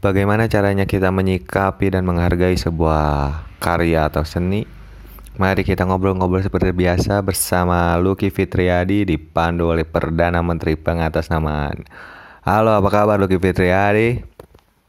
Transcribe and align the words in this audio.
Bagaimana 0.00 0.48
caranya 0.48 0.88
kita 0.88 1.12
menyikapi 1.12 1.92
dan 1.92 2.08
menghargai 2.08 2.56
sebuah 2.56 3.44
karya 3.60 4.08
atau 4.08 4.24
seni? 4.24 4.64
Mari 5.36 5.60
kita 5.60 5.84
ngobrol-ngobrol 5.84 6.40
seperti 6.40 6.72
biasa 6.72 7.20
bersama 7.20 8.00
Lucky 8.00 8.32
Fitriadi 8.32 9.04
dipandu 9.04 9.68
oleh 9.68 9.84
Perdana 9.84 10.40
Menteri 10.40 10.80
Pengatasnamaan. 10.80 11.84
Halo, 12.40 12.80
apa 12.80 12.88
kabar 12.88 13.20
Lucky 13.20 13.36
Fitriadi? 13.36 14.24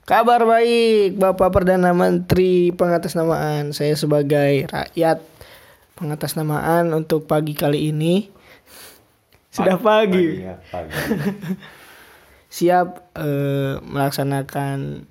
Kabar 0.08 0.48
baik, 0.48 1.20
Bapak 1.20 1.60
Perdana 1.60 1.92
Menteri 1.92 2.72
Pengatasnamaan. 2.72 3.76
Saya 3.76 4.00
sebagai 4.00 4.72
rakyat 4.72 5.20
pengatasnamaan 6.00 6.88
untuk 6.96 7.28
pagi 7.28 7.52
kali 7.52 7.92
ini 7.92 8.32
sudah 9.52 9.76
pagi, 9.76 10.48
ya, 10.48 10.56
pagi. 10.72 10.96
siap 12.52 13.16
eh, 13.16 13.80
melaksanakan 13.80 15.08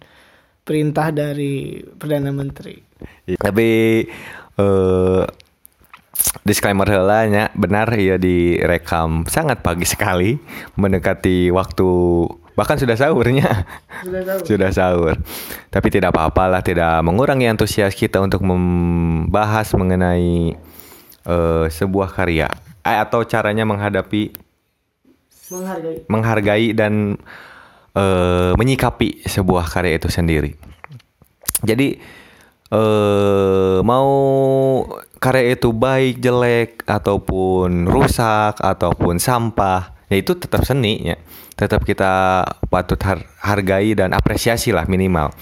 perintah 0.60 1.08
dari 1.08 1.80
Perdana 1.80 2.30
Menteri. 2.30 2.76
Tapi 3.40 3.68
eh 4.60 5.24
disclaimer 6.44 6.84
heula 6.84 7.24
nya 7.32 7.48
benar 7.56 7.88
ya 7.96 8.20
direkam 8.20 9.24
sangat 9.24 9.64
pagi 9.64 9.88
sekali 9.88 10.36
mendekati 10.76 11.48
waktu 11.48 11.88
bahkan 12.52 12.76
sudah 12.76 12.92
sahurnya. 13.00 13.64
Sudah 14.04 14.22
tahu. 14.24 14.40
sudah 14.44 14.70
sahur. 14.70 15.16
Tapi 15.72 15.88
tidak 15.88 16.12
apa-apalah, 16.12 16.60
tidak 16.60 17.00
mengurangi 17.00 17.48
antusias 17.48 17.96
kita 17.96 18.20
untuk 18.20 18.44
membahas 18.44 19.72
mengenai 19.72 20.60
eh, 21.24 21.66
sebuah 21.72 22.12
karya 22.12 22.52
Eh, 22.80 22.96
atau 22.96 23.20
caranya 23.28 23.68
menghadapi, 23.68 24.32
Menghargai. 25.50 25.96
menghargai 26.06 26.66
dan 26.72 27.18
eh, 27.98 28.52
menyikapi 28.54 29.26
sebuah 29.26 29.66
karya 29.66 29.98
itu 29.98 30.06
sendiri. 30.06 30.54
Jadi 31.66 31.98
eh 32.70 33.78
mau 33.82 34.08
karya 35.18 35.58
itu 35.58 35.74
baik, 35.74 36.22
jelek 36.22 36.86
ataupun 36.86 37.90
rusak 37.90 38.62
ataupun 38.62 39.18
sampah, 39.18 40.06
ya 40.06 40.16
itu 40.16 40.38
tetap 40.38 40.62
seni 40.62 41.02
ya. 41.02 41.18
Tetap 41.58 41.84
kita 41.84 42.46
patut 42.70 42.96
har- 43.04 43.26
hargai 43.42 43.92
dan 43.98 44.14
apresiasi 44.14 44.70
lah 44.72 44.86
minimal. 44.86 45.34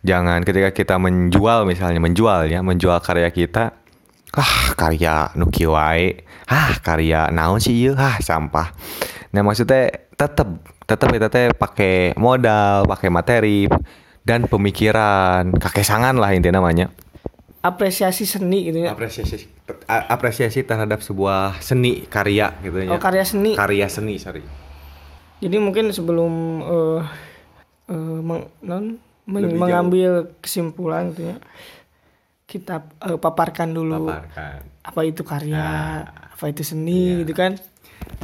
Jangan 0.00 0.40
ketika 0.42 0.72
kita 0.72 0.96
menjual 0.96 1.68
misalnya 1.68 2.00
menjual 2.00 2.48
ya, 2.48 2.64
menjual 2.64 2.96
karya 3.04 3.28
kita 3.28 3.76
ah 4.30 4.72
karya 4.78 5.34
nuki 5.36 5.66
wae 5.66 6.22
ah 6.50 6.74
karya 6.76 7.30
naon 7.30 7.56
sih 7.56 7.72
ieu 7.72 7.94
ah 7.94 8.18
sampah 8.18 8.74
nah 9.30 9.40
maksudnya 9.40 9.86
tetap 10.12 10.50
tetap 10.82 11.08
kita 11.08 11.26
teh 11.26 11.48
pakai 11.50 12.12
modal 12.16 12.84
pakai 12.84 13.08
materi 13.08 13.70
dan 14.20 14.44
pemikiran 14.44 15.54
kakesangan 15.54 16.12
lah 16.12 16.34
intinya 16.34 16.58
namanya 16.58 16.90
Apresiasi 17.60 18.24
seni 18.24 18.66
gitu 18.66 18.80
ya. 18.80 18.90
apresiasi 18.90 19.44
apresiasi 19.86 20.64
terhadap 20.64 20.98
sebuah 20.98 21.60
seni 21.60 22.02
karya 22.04 22.56
gitu 22.58 22.80
ya 22.80 22.90
Oh, 22.90 22.98
karya 22.98 23.20
seni. 23.22 23.52
karya 23.52 23.86
seni 23.86 24.16
sorry 24.16 24.40
Jadi 25.40 25.56
mungkin 25.56 25.88
sebelum 25.88 26.32
eh 26.62 27.00
eh, 27.86 28.20
meng- 28.20 28.48
non- 28.60 28.96
men- 29.24 29.44
jauh. 29.46 29.56
mengambil 29.56 30.10
kesimpulan 30.36 31.12
gitu 31.12 31.32
ya. 31.32 31.36
Kita 32.44 32.80
eh, 33.02 33.16
paparkan 33.16 33.70
dulu 33.70 34.08
paparkan 34.08 34.60
apa 34.80 35.00
itu 35.04 35.22
karya, 35.22 35.60
Ah, 35.60 35.98
apa 36.32 36.44
itu 36.48 36.64
iya. 36.64 36.68
seni 36.68 37.00
gitu 37.22 37.32
kan. 37.32 37.56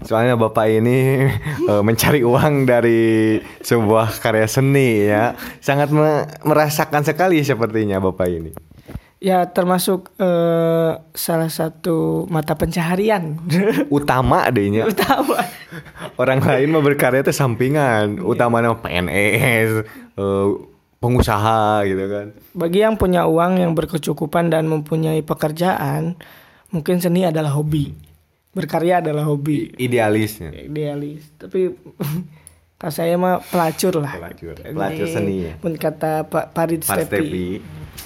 Soalnya 0.03 0.37
bapak 0.37 0.67
ini 0.73 1.29
eh, 1.71 1.83
mencari 1.85 2.25
uang 2.25 2.65
dari 2.65 3.37
sebuah 3.61 4.21
karya 4.21 4.49
seni 4.49 5.05
ya, 5.05 5.37
sangat 5.61 5.93
me- 5.93 6.25
merasakan 6.43 7.05
sekali 7.05 7.45
sepertinya 7.45 8.01
bapak 8.01 8.29
ini. 8.29 8.53
Ya 9.17 9.49
termasuk 9.49 10.13
eh, 10.17 10.93
salah 11.13 11.49
satu 11.49 12.25
mata 12.29 12.53
pencaharian. 12.53 13.41
Utama 13.89 14.45
adanya 14.45 14.85
Utama. 14.85 15.41
orang 16.21 16.41
lain 16.41 16.69
mau 16.73 16.81
berkarya 16.81 17.21
itu 17.21 17.33
sampingan, 17.33 18.21
utamanya 18.21 18.77
PNS, 18.77 19.85
eh, 20.17 20.47
pengusaha 20.97 21.85
gitu 21.85 22.05
kan. 22.09 22.27
Bagi 22.53 22.81
yang 22.81 22.97
punya 22.97 23.29
uang 23.29 23.61
yang 23.61 23.73
berkecukupan 23.73 24.49
dan 24.49 24.69
mempunyai 24.69 25.21
pekerjaan, 25.21 26.17
mungkin 26.77 27.01
seni 27.01 27.25
adalah 27.25 27.57
hobi. 27.57 27.97
Berkarya 28.53 29.01
adalah 29.01 29.25
hobi. 29.25 29.73
Idealisnya. 29.81 30.53
Idealis. 30.53 31.29
Tapi 31.41 31.73
kalau 32.81 32.93
saya 32.93 33.17
mah 33.17 33.41
pelacur 33.41 34.01
lah. 34.01 34.13
Pelacur. 34.17 34.55
Pelacur 34.61 35.07
seni 35.09 35.49
ya. 35.49 35.53
Pun 35.57 35.77
kata 35.81 36.29
Pak 36.29 36.53
Parit 36.53 36.85
Stepi. 36.85 37.05
Stepi 37.09 37.47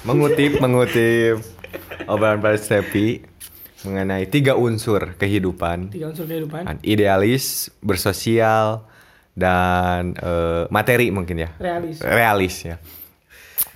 mengutip 0.07 0.63
mengutip 0.63 1.43
obrolan 2.07 2.39
Pak 2.39 2.63
Stepi 2.63 3.27
mengenai 3.83 4.29
tiga 4.29 4.55
unsur 4.61 5.17
kehidupan 5.17 5.91
Tiga 5.91 6.13
unsur 6.13 6.29
kehidupan. 6.29 6.85
Idealis, 6.85 7.75
bersosial, 7.81 8.85
dan 9.33 10.15
eh, 10.19 10.69
materi 10.69 11.09
mungkin 11.09 11.47
ya. 11.47 11.51
Realis. 11.57 11.97
Realis 12.03 12.57
ya. 12.67 12.77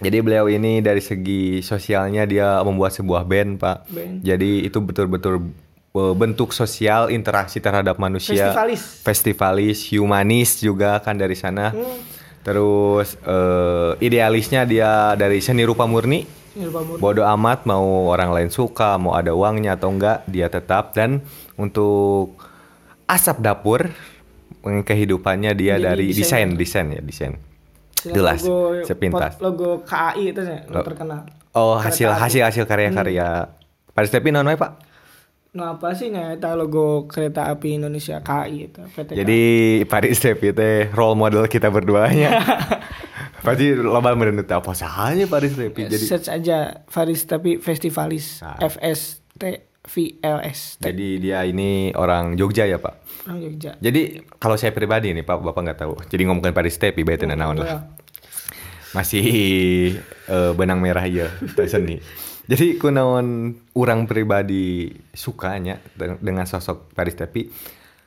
Jadi 0.02 0.16
beliau 0.18 0.50
ini 0.50 0.82
dari 0.82 0.98
segi 0.98 1.62
sosialnya 1.62 2.26
dia 2.26 2.58
membuat 2.66 2.90
sebuah 2.96 3.22
band, 3.22 3.62
Pak. 3.62 3.78
Band. 3.90 4.14
Jadi 4.26 4.66
itu 4.66 4.78
betul-betul 4.82 5.34
eh, 5.94 6.14
bentuk 6.18 6.50
sosial 6.50 7.14
interaksi 7.14 7.62
terhadap 7.62 8.02
manusia. 8.02 8.50
Festivalis. 8.50 8.82
Festivalis, 9.06 9.78
humanis 9.94 10.58
juga 10.58 10.98
kan 10.98 11.14
dari 11.14 11.38
sana. 11.38 11.70
Terus 12.42 13.14
eh, 13.22 13.92
idealisnya 14.02 14.66
dia 14.66 15.14
dari 15.14 15.38
seni 15.38 15.62
rupa 15.62 15.86
murni. 15.86 16.26
Bodoh 17.02 17.26
amat 17.34 17.66
mau 17.66 18.14
orang 18.14 18.30
lain 18.30 18.50
suka, 18.50 18.94
mau 18.94 19.18
ada 19.18 19.34
uangnya 19.34 19.74
atau 19.74 19.90
enggak, 19.90 20.22
dia 20.30 20.46
tetap 20.46 20.94
dan 20.94 21.18
untuk 21.58 22.38
asap 23.10 23.42
dapur 23.42 23.90
mm, 24.62 24.86
kehidupannya 24.86 25.50
dia 25.58 25.76
Jadi 25.76 25.82
dari 25.82 26.06
desain, 26.14 26.54
desain 26.54 26.86
ya, 26.94 27.02
desain. 27.02 27.34
Jelas, 28.06 28.42
logo- 28.42 28.82
sepintas. 28.82 29.38
Logo 29.38 29.80
KAI 29.80 30.28
itu 30.28 30.40
ya, 30.40 30.60
Lo- 30.66 30.82
terkenal. 30.82 31.24
Oh, 31.50 31.78
hasil 31.78 32.08
api. 32.08 32.20
hasil 32.20 32.42
hasil 32.42 32.64
karya-karya. 32.64 33.48
Pak 33.88 34.04
Stepi 34.04 34.28
non 34.28 34.44
wae, 34.44 34.58
Pak. 34.58 34.92
Nah 35.54 35.78
apa 35.78 35.94
sih 35.94 36.10
nya 36.10 36.34
eta 36.34 36.52
logo 36.52 37.06
kereta 37.06 37.46
api 37.46 37.78
Indonesia 37.78 38.18
KAI 38.18 38.66
itu 38.66 38.82
PT 38.90 39.14
Jadi 39.14 39.40
Pak 39.86 40.10
Stepi 40.10 40.50
teh 40.50 40.90
role 40.90 41.14
model 41.14 41.46
kita 41.46 41.70
berduanya. 41.70 42.42
Pasti 43.44 43.70
loba 43.72 44.12
menurut 44.12 44.48
apa 44.48 44.72
sahanya 44.72 45.24
Pak 45.24 45.46
Stepi. 45.46 45.86
Jadi 45.86 45.96
search 46.00 46.26
aja 46.26 46.82
Faris 46.86 47.22
tapi 47.22 47.56
Festivalis 47.56 48.42
Nah. 48.42 48.58
F 48.58 48.74
S 49.84 49.92
T 49.92 49.92
V 49.92 49.94
L 50.24 50.38
S 50.40 50.60
T 50.80 50.88
jadi 50.88 51.08
dia 51.20 51.38
ini 51.44 51.92
orang 51.92 52.34
Jogja 52.34 52.64
ya, 52.64 52.80
Pak. 52.80 52.94
orang 53.28 53.40
Jogja. 53.40 53.76
Jadi 53.76 54.24
kalau 54.40 54.56
saya 54.56 54.72
pribadi 54.72 55.12
nih 55.12 55.20
Pak, 55.20 55.44
Bapak 55.44 55.60
nggak 55.60 55.78
tahu. 55.80 55.94
Jadi 56.08 56.22
ngomongin 56.24 56.56
Pak 56.56 56.64
Stepi 56.68 57.04
bete 57.04 57.28
naon 57.28 57.60
lah. 57.60 57.84
masih 58.94 59.26
eh, 60.28 60.52
benang 60.54 60.78
merah 60.78 61.04
ya 61.04 61.26
teh 61.56 61.66
seni. 61.66 61.98
Jadi 62.44 62.76
kunaon 62.76 63.56
orang 63.74 64.04
pribadi 64.04 64.92
sukanya 65.10 65.80
de- 65.96 66.20
dengan 66.20 66.44
sosok 66.44 66.92
Paris 66.92 67.16
tapi 67.16 67.48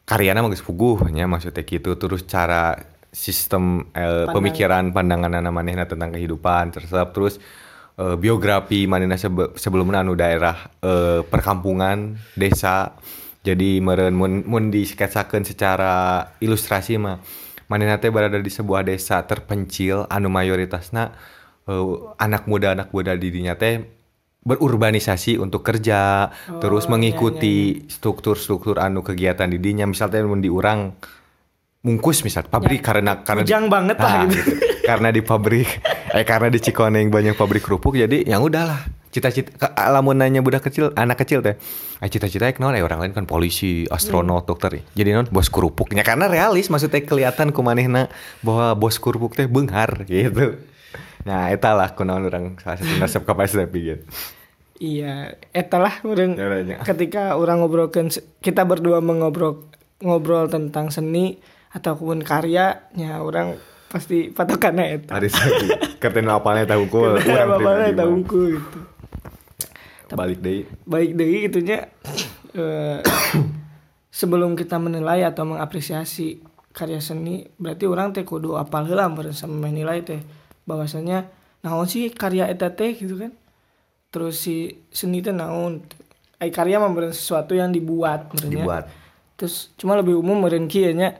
karyana 0.06 0.46
mah 0.46 0.54
geus 0.54 0.62
puguh 0.64 1.09
nya 1.09 1.26
maksudnya 1.26 1.66
gitu 1.66 1.98
terus 1.98 2.24
cara 2.24 2.78
sistem 3.09 3.90
eh, 3.92 4.30
Pandangan. 4.30 4.34
pemikiran 4.38 4.84
pandangan 4.94 5.50
manehna 5.50 5.90
tentang 5.90 6.14
kehidupan 6.14 6.70
tersebut 6.72 7.09
terus 7.12 7.36
eh, 7.97 8.16
biografi 8.16 8.85
manehna 8.85 9.18
sebe 9.18 9.52
sebelumnya 9.58 10.06
anu 10.06 10.13
daerah 10.13 10.69
eh, 10.80 11.22
perkampungan 11.22 12.16
desa. 12.34 12.94
Jadi 13.41 13.80
meureun 13.80 14.12
mun, 14.12 14.44
mun 14.44 14.69
disketsakeun 14.69 15.47
secara 15.47 16.19
ilustrasi 16.40 17.00
mah 17.00 17.19
manehna 17.68 17.96
teh 17.97 18.12
berada 18.12 18.35
di 18.35 18.52
sebuah 18.52 18.84
desa 18.84 19.23
terpencil 19.23 20.03
anu 20.08 20.28
mayoritasna 20.28 21.16
eh, 21.66 21.85
anak 22.20 22.44
muda 22.46 22.76
anak 22.76 22.91
muda 22.91 23.16
di 23.16 23.32
dinya 23.32 23.55
teh 23.55 23.84
berurbanisasi 24.47 25.35
untuk 25.40 25.59
kerja 25.59 26.32
terus 26.64 26.88
Oh, 26.88 26.96
mengikuti 26.96 27.84
struktur-struktur 27.88 28.79
anu 28.79 29.03
kegiatan 29.03 29.47
di 29.47 29.59
dinya. 29.59 29.84
Misalnya 29.84 30.23
mun 30.23 30.40
di 30.40 30.47
urang 30.47 30.96
mungkus 31.84 32.23
misal 32.23 32.47
pabrik 32.47 32.84
karena 32.84 33.23
karena 33.23 33.44
Ujang 33.44 33.67
banget 33.67 33.96
lah 33.99 34.23
Ah, 34.23 34.28
gitu. 34.28 34.59
karena 34.84 35.08
di 35.11 35.22
pabrik 35.23 35.67
eh 36.17 36.25
karena 36.25 36.49
di 36.49 36.58
Cikoneng 36.58 37.14
banyak 37.14 37.37
pabrik 37.37 37.61
kerupuk 37.61 37.93
jadi 37.93 38.25
yang 38.25 38.41
udahlah. 38.41 38.90
Cita-cita 39.14 39.53
ka- 39.55 39.73
lamun 39.93 40.17
nanya 40.17 40.41
budak 40.41 40.66
kecil 40.66 40.90
anak 40.97 41.22
kecil 41.22 41.46
teh. 41.46 41.55
Eh 42.02 42.09
cita-cita 42.09 42.49
naon? 42.58 42.73
Eh 42.73 42.81
orang 42.81 43.05
lain 43.05 43.14
kan 43.14 43.29
polisi 43.29 43.85
astronot 43.85 44.49
dokter. 44.49 44.81
Jadi 44.97 45.14
non 45.14 45.29
bos 45.29 45.53
kerupuknya. 45.53 46.02
Karena 46.02 46.25
realis 46.25 46.73
maksudnya 46.73 47.05
kelihatan 47.05 47.53
kumanehna 47.53 48.09
bahwa 48.41 48.73
bos 48.73 48.97
kerupuk 48.97 49.37
teh 49.37 49.46
beunghar 49.46 50.09
gitu. 50.09 50.58
Nah 51.23 51.53
eta 51.53 51.78
lah 51.78 51.93
kunaon 51.93 52.25
orang 52.29 52.46
salah 52.61 52.81
satu 52.81 52.93
nasab 52.97 53.23
kapasitas 53.28 53.70
pikir 53.70 54.08
Iya, 54.78 55.34
etalah 55.58 56.05
orang 56.05 56.37
ketika 56.85 57.34
orang 57.34 57.66
ngobrolkan 57.66 58.13
kita 58.46 58.61
berdua 58.61 59.02
mengobrol 59.02 59.66
ngobrol 60.05 60.46
tentang 60.53 60.93
seni 60.93 61.41
ataupun 61.73 62.22
karyanya 62.22 63.25
orang 63.25 63.58
pasti 63.87 64.29
patokannya 64.35 64.85
itu 64.99 65.07
Hari 65.07 65.29
sakit. 65.31 65.69
Kerten 66.03 66.28
apalnya 66.28 66.67
tahu 66.67 66.91
kul. 66.91 67.16
apa 67.16 67.23
Urang 67.23 67.47
apa 67.47 67.55
pribadi 67.57 67.91
tahu 67.95 68.13
mah. 68.13 68.25
gitu 68.28 68.79
Balik 70.07 70.39
deui. 70.39 70.61
baik 70.87 71.11
deh 71.19 71.28
gitunya 71.51 71.79
eh, 72.55 72.99
sebelum 74.19 74.55
kita 74.55 74.79
menilai 74.79 75.23
atau 75.28 75.43
mengapresiasi 75.43 76.39
karya 76.72 77.01
seni 77.01 77.43
berarti 77.57 77.89
orang 77.89 78.13
teh 78.13 78.23
kudu 78.23 78.55
apal 78.55 78.85
heula 78.87 79.09
sama 79.34 79.67
menilai 79.67 80.05
teh 80.05 80.22
bahwasanya 80.63 81.28
naon 81.66 81.89
sih 81.89 82.07
karya 82.13 82.47
eta 82.47 82.72
teh 82.72 82.93
gitu 82.95 83.17
kan 83.17 83.34
terus 84.13 84.39
si 84.45 84.85
seni 84.93 85.19
teh 85.19 85.34
naon 85.35 85.84
ai 86.37 86.53
karya 86.53 86.78
mah 86.78 86.87
meureun 86.87 87.11
sesuatu 87.11 87.57
yang 87.57 87.73
dibuat 87.73 88.29
meureun 88.31 88.51
nya. 88.53 88.63
Dibuat. 88.63 88.84
terus 89.35 89.73
cuma 89.75 89.97
lebih 89.97 90.22
umum 90.22 90.37
kieu 90.69 90.93
nya 90.93 91.17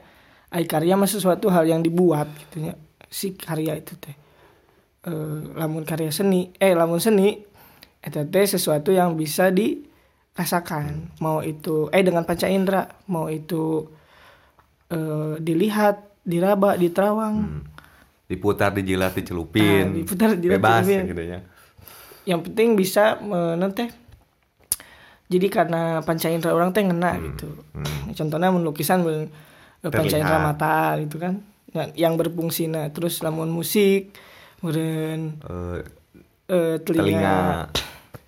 ai 0.48 0.64
karya 0.64 0.96
mah 0.96 1.08
sesuatu 1.08 1.52
hal 1.52 1.68
yang 1.68 1.84
dibuat 1.84 2.28
gitu 2.48 2.64
nya. 2.64 2.74
Si 3.08 3.36
karya 3.36 3.76
itu 3.76 3.96
teh. 4.00 4.16
Eh, 5.08 5.38
lamun 5.56 5.84
karya 5.84 6.12
seni 6.12 6.52
eh 6.56 6.72
lamun 6.72 7.00
seni 7.00 7.36
eta 8.00 8.24
teh 8.24 8.44
sesuatu 8.48 8.92
yang 8.92 9.16
bisa 9.16 9.52
dirasakan. 9.52 11.16
Mau 11.20 11.44
itu 11.44 11.92
eh 11.92 12.00
dengan 12.00 12.24
panca 12.24 12.48
indera. 12.48 12.88
Mau 13.08 13.28
itu 13.28 13.88
eh, 14.88 15.36
dilihat 15.40 16.24
diraba 16.24 16.76
diterawang. 16.76 17.64
Diputar, 18.28 18.76
dijilat, 18.76 19.16
dicelupin. 19.16 19.88
Ah, 19.88 20.04
diputar, 20.04 20.28
dijilat, 20.36 20.60
Bebas 20.60 20.84
dicelupin. 20.84 21.12
gitu 21.12 21.24
ya. 21.24 21.40
yang 22.28 22.44
penting 22.44 22.76
bisa 22.76 23.16
menon 23.24 23.72
teh. 23.72 23.88
Jadi 25.32 25.48
karena 25.48 26.04
panca 26.04 26.28
indera 26.28 26.52
orang 26.52 26.76
teh 26.76 26.84
ngena 26.84 27.16
gitu. 27.24 27.48
Contohnya 28.12 28.52
mun 28.52 28.64
lukisan 28.68 29.00
mun, 29.00 29.28
eh, 29.28 29.28
panca 29.80 30.16
indera 30.18 30.38
mata 30.42 30.98
gitu 30.98 31.16
kan 31.16 31.38
yang, 31.70 31.88
yang 31.94 32.14
berfungsi 32.16 32.66
nah 32.66 32.90
terus 32.90 33.22
lamun 33.22 33.48
musik 33.48 34.10
kemudian 34.58 35.38
Eh, 35.44 35.78
eh, 36.50 36.76
telinga, 36.82 37.06
telinga. 37.06 37.38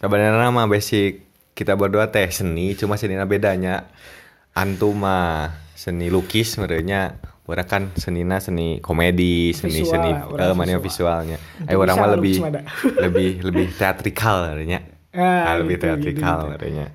Sebenarnya 0.00 0.48
mah 0.48 0.64
basic 0.64 1.26
kita 1.52 1.76
berdua 1.76 2.08
teh 2.08 2.28
seni, 2.32 2.72
cuma 2.72 2.96
seninya 2.96 3.28
bedanya. 3.28 3.84
Antum 4.56 5.04
mah 5.04 5.52
seni 5.76 6.08
lukis 6.08 6.56
merenya 6.56 7.16
Orang 7.50 7.66
kan 7.66 7.82
senina 7.98 8.38
seni 8.38 8.78
komedi, 8.78 9.50
seni 9.50 9.82
Visual 9.82 9.90
seni 9.90 10.10
eh, 10.38 10.54
mana 10.54 10.78
visual. 10.78 10.86
visualnya. 11.26 11.36
Eh 11.66 11.74
orang 11.74 11.98
bisa 11.98 12.02
mah 12.06 12.10
lebih 12.14 12.36
lebih 13.02 13.30
lebih 13.42 13.66
teatrikal 13.74 14.54
merenya. 14.54 14.86
Ah, 15.10 15.50
Ah, 15.50 15.54
lebih 15.58 15.74
gitu, 15.74 15.90
gitu, 15.90 15.98
teatrikal 15.98 16.36
gitu. 16.38 16.50
merenya. 16.54 16.86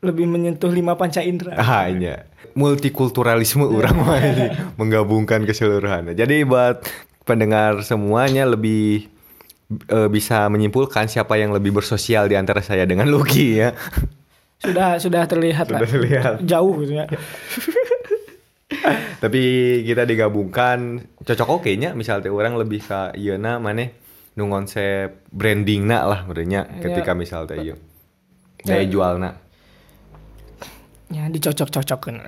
Lebih 0.00 0.24
menyentuh 0.24 0.68
lima 0.68 0.94
panca 0.94 1.18
indera 1.20 1.58
Ah 1.60 1.86
iya. 1.86 2.26
Multikulturalisme 2.52 3.62
orang 3.62 3.96
mah 3.96 4.18
ini 4.18 4.46
menggabungkan 4.74 5.42
keseluruhannya. 5.42 6.12
Jadi 6.12 6.42
buat 6.42 6.82
pendengar 7.22 7.82
semuanya 7.82 8.44
lebih 8.44 9.06
eh, 9.86 10.08
bisa 10.08 10.46
menyimpulkan 10.46 11.06
siapa 11.06 11.34
yang 11.34 11.50
lebih 11.50 11.70
bersosial 11.72 12.24
di 12.24 12.34
antara 12.34 12.58
saya 12.60 12.82
dengan 12.82 13.06
Lucky 13.06 13.58
ya. 13.58 13.74
sudah 14.58 14.98
sudah 14.98 15.22
terlihat 15.24 15.66
Sudah 15.66 15.78
lah 15.78 15.86
terlihat. 15.86 16.34
jauh 16.42 16.82
gitu 16.82 16.92
ya 16.92 17.06
Tapi 19.18 19.42
kita 19.82 20.02
digabungkan 20.02 20.98
cocok 21.18 21.48
oke 21.48 21.70
nya 21.74 21.94
misal 21.94 22.18
teh 22.18 22.28
orang 22.28 22.54
lebih 22.54 22.78
ke 22.80 23.14
ieu 23.16 23.34
na 23.34 23.56
maneh 23.58 23.94
nu 24.34 24.46
konsep 24.46 25.22
branding 25.30 25.82
na 25.84 26.04
lah 26.04 26.20
merenya 26.24 26.66
Iya. 26.68 26.82
ketika 26.84 27.14
misal 27.14 27.46
teh 27.46 27.56
ieu. 27.56 27.74
Ya. 28.62 28.76
Daya 28.76 28.84
jualna. 28.86 29.30
Ya 31.08 31.24
dicocok-cocokkan 31.26 32.20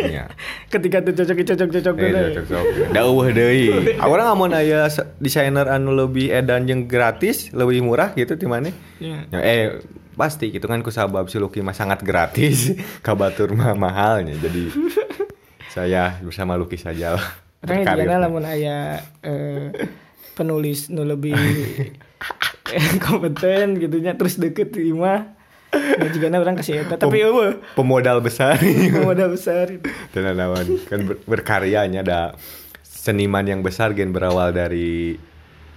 Iya. 0.00 0.30
ketika 0.72 1.02
tuh 1.02 1.12
cocok 1.12 1.36
cocok 1.44 1.68
cocok 1.72 1.94
Eh, 1.98 2.30
cocok. 2.36 2.64
Da 2.88 3.02
eueuh 3.02 3.28
deui. 3.28 3.66
Orang 4.04 4.28
amun 4.28 4.52
aya 4.52 4.86
se- 4.86 5.10
desainer 5.18 5.66
anu 5.66 5.90
lebih 5.90 6.30
edan 6.30 6.62
jeung 6.64 6.84
gratis, 6.84 7.50
lebih 7.50 7.80
murah 7.80 8.12
gitu 8.12 8.34
ti 8.34 8.44
maneh. 8.44 8.70
Ya. 8.96 9.26
Ya, 9.28 9.38
eh 9.40 9.62
pasti 10.14 10.48
gitu 10.48 10.64
kan 10.64 10.80
kusabab 10.80 11.26
si 11.26 11.36
Lucky 11.36 11.60
mah 11.60 11.72
sangat 11.72 12.00
gratis, 12.00 12.74
kabatur 13.06 13.50
mah 13.52 13.74
mahalnya. 13.74 14.34
Jadi 14.36 14.70
saya 15.68 16.18
bersama 16.20 16.54
Lucky 16.54 16.74
saja 16.74 17.14
lah. 17.14 17.26
Orang 17.58 17.82
Berkarir. 17.82 18.06
jadinya 18.06 18.18
lamun 18.20 18.44
aya 18.44 18.78
eh, 19.20 19.74
penulis 20.32 20.86
nu 20.88 21.02
lebih 21.02 21.34
kompeten 23.00 23.78
gitunya 23.78 24.14
terus 24.14 24.36
deket 24.36 24.74
imah 24.74 25.37
nah 25.68 26.08
juga 26.08 26.32
orang 26.32 26.56
kasih 26.56 26.80
eta 26.80 26.96
tapi 26.96 27.20
Pem- 27.20 27.28
eueuh 27.28 27.54
pemodal 27.74 28.18
besar 28.18 28.56
modal 28.98 29.28
besar 29.30 29.68
itu. 29.76 29.84
Tenanawan 30.10 30.64
kan 30.84 31.00
ber- 31.04 31.20
berkaryanya 31.22 32.00
ada 32.00 32.20
seniman 32.80 33.44
yang 33.44 33.60
besar 33.60 33.92
gen 33.92 34.08
berawal 34.08 34.48
dari 34.48 35.20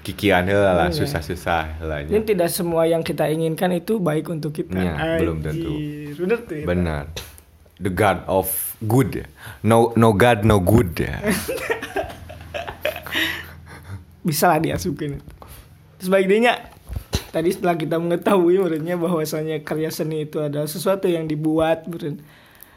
kikian 0.02 0.48
heula 0.48 0.74
lah 0.74 0.88
Iya. 0.90 0.98
susah-susah 0.98 1.78
heula 1.78 2.02
Ini 2.02 2.24
tidak 2.24 2.50
semua 2.50 2.84
yang 2.84 3.02
kita 3.02 3.28
inginkan 3.28 3.70
itu 3.72 4.00
baik 4.00 4.28
untuk 4.28 4.50
kita. 4.52 4.74
Ya, 4.74 4.96
belum 5.18 5.40
tentu. 5.42 5.72
Bener 6.18 6.40
tuh. 6.42 6.56
ya. 6.56 6.66
Benar. 6.66 7.04
The 7.78 7.90
God 7.90 8.26
of 8.26 8.48
good. 8.80 9.28
No 9.62 9.92
no 9.94 10.10
God 10.12 10.42
no 10.42 10.58
good. 10.58 10.96
Bisa 14.22 14.48
lah 14.48 14.60
diasukin. 14.60 15.18
Terus 15.98 16.10
baik 16.10 16.26
dinya 16.28 16.58
tadi 17.32 17.50
setelah 17.52 17.80
kita 17.80 17.96
mengetahui 17.98 18.60
menurutnya 18.60 19.00
bahwasanya 19.00 19.64
karya 19.64 19.90
seni 19.90 20.28
itu 20.28 20.44
adalah 20.44 20.68
sesuatu 20.68 21.08
yang 21.08 21.26
dibuat 21.26 21.88
meren, 21.88 22.20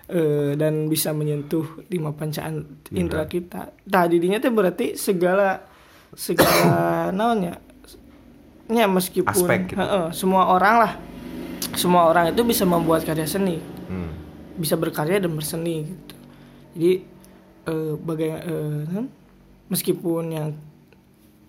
eh, 0.08 0.54
dan 0.54 0.86
bisa 0.86 1.10
menyentuh 1.10 1.84
lima 1.90 2.14
pancaan 2.14 2.64
indera 2.94 3.26
kita. 3.26 3.74
Nah, 3.90 4.04
didinya 4.06 4.38
teh 4.38 4.54
berarti 4.54 4.94
segala 4.94 5.66
segala 6.14 7.10
naonnya 7.18 7.58
ya 8.70 8.88
meskipun 8.88 9.28
Aspek 9.28 9.74
gitu. 9.74 9.76
heeh, 9.76 10.06
semua 10.16 10.48
orang 10.48 10.76
lah 10.80 10.92
semua 11.76 12.08
orang 12.08 12.32
itu 12.32 12.40
bisa 12.46 12.64
membuat 12.64 13.04
karya 13.04 13.28
seni 13.28 13.60
Hmm. 13.84 14.08
bisa 14.56 14.80
berkarya 14.80 15.20
dan 15.20 15.36
berseni 15.36 15.84
gitu. 15.84 16.16
Jadi 16.72 16.92
eh 17.68 17.92
bagaimana 18.00 19.04
meskipun 19.68 20.24
yang 20.32 20.48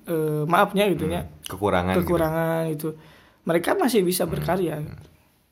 eh 0.04 0.44
maafnya 0.44 0.92
gitu 0.92 1.08
ya 1.08 1.24
Kekurangan. 1.46 1.94
gitu. 1.94 2.02
kekurangan 2.06 2.64
itu 2.68 2.90
mereka 3.46 3.78
masih 3.78 4.02
bisa 4.02 4.26
berkarya. 4.26 4.82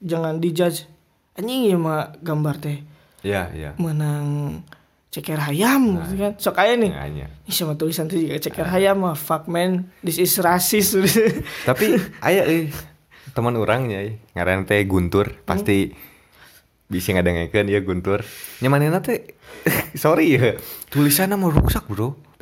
Jangan 0.01 0.41
dijudge 0.41 0.89
anjing 1.33 1.69
ya 1.69 1.77
mah 1.77 2.13
gambar 2.21 2.55
teh 2.59 2.77
Iya, 3.23 3.49
iya. 3.55 3.71
menang 3.79 4.59
ceker 5.07 5.39
hayam 5.39 6.01
gitu 6.03 6.13
kan. 6.19 6.33
Sok 6.41 6.57
aya 6.59 6.73
nih. 6.75 6.91
Ya, 6.91 7.05
ya. 7.05 7.27
Ih 7.45 7.53
sama 7.53 7.77
tulisan 7.77 8.09
tuh 8.09 8.17
juga 8.17 8.41
ceker 8.41 8.65
hayam 8.67 9.05
mah 9.05 9.15
fuck 9.15 9.45
man 9.45 9.93
this 10.01 10.17
is 10.17 10.33
racist. 10.41 10.97
Tapi 11.69 11.95
aya 12.19 12.43
euy 12.49 12.73
teman 13.31 13.55
orangnya 13.55 14.01
euy 14.03 14.17
ngaran 14.33 14.65
teh 14.65 14.81
Guntur 14.83 15.37
pasti 15.45 15.93
bisa 16.89 17.13
ngadengekeun 17.13 17.69
ya 17.69 17.79
Guntur. 17.85 18.25
Nya 18.59 18.67
manehna 18.73 18.99
teh 18.99 19.37
sorry 19.95 20.35
ya 20.35 20.57
tulisanna 20.89 21.37
mau 21.37 21.53
rusak, 21.53 21.85
Bro. 21.87 22.17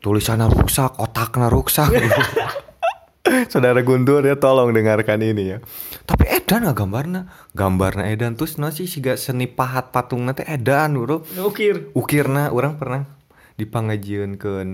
tulisannya 0.00 0.48
rusak, 0.48 0.96
otaknya 1.00 1.48
rusak. 1.52 1.88
Saudara 3.52 3.78
Guntur 3.86 4.26
ya 4.26 4.34
tolong 4.34 4.74
dengarkan 4.74 5.22
ini 5.22 5.54
ya. 5.54 5.58
Tapi 6.02 6.26
edan 6.26 6.66
nggak 6.66 6.76
gambarnya? 6.76 7.22
Gambarnya 7.54 8.10
edan 8.10 8.34
terus 8.34 8.58
nasi 8.58 8.90
siga 8.90 9.14
seni 9.14 9.46
pahat 9.46 9.94
patungna 9.94 10.34
teh 10.34 10.42
edan, 10.48 10.98
Bro. 10.98 11.22
Ukir. 11.46 11.94
ukirna 11.94 12.50
orang 12.50 12.74
pernah 12.80 13.06
dipangajieunkeun 13.60 14.68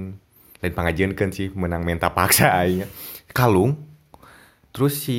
lain 0.63 0.73
pangajieunkeun 0.73 1.31
sih 1.35 1.53
menang 1.53 1.83
menta 1.85 2.15
paksa 2.15 2.55
aing 2.63 2.87
kalung 3.35 3.77
terus 4.77 5.01
si 5.01 5.17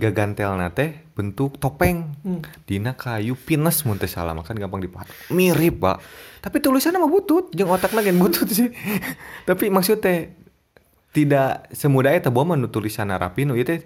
gagantelna 0.00 0.72
teh 0.72 1.04
bentuk 1.12 1.60
topeng. 1.60 2.16
Dina 2.64 2.96
kayu 2.96 3.36
pinus 3.36 3.84
mun 3.84 4.00
teu 4.00 4.08
salah 4.08 4.32
makan 4.32 4.56
gampang 4.56 4.80
dipahat 4.80 5.12
mirip 5.28 5.76
pak. 5.76 6.00
Tapi 6.40 6.56
tulisannya 6.64 6.96
mah 6.96 7.12
butut 7.12 7.52
jeung 7.52 7.68
otakna 7.68 8.00
gen 8.00 8.16
butut 8.16 8.48
sih. 8.48 8.72
Tapi 9.48 9.68
maksud 9.68 10.00
teh 10.00 10.32
tidak 11.12 11.68
semudah 11.68 12.16
eta 12.16 12.32
bawa 12.32 12.56
nu 12.56 12.72
tulisanna 12.72 13.20
rapi 13.20 13.44
nu 13.44 13.52
ieu 13.54 13.68
teh 13.68 13.84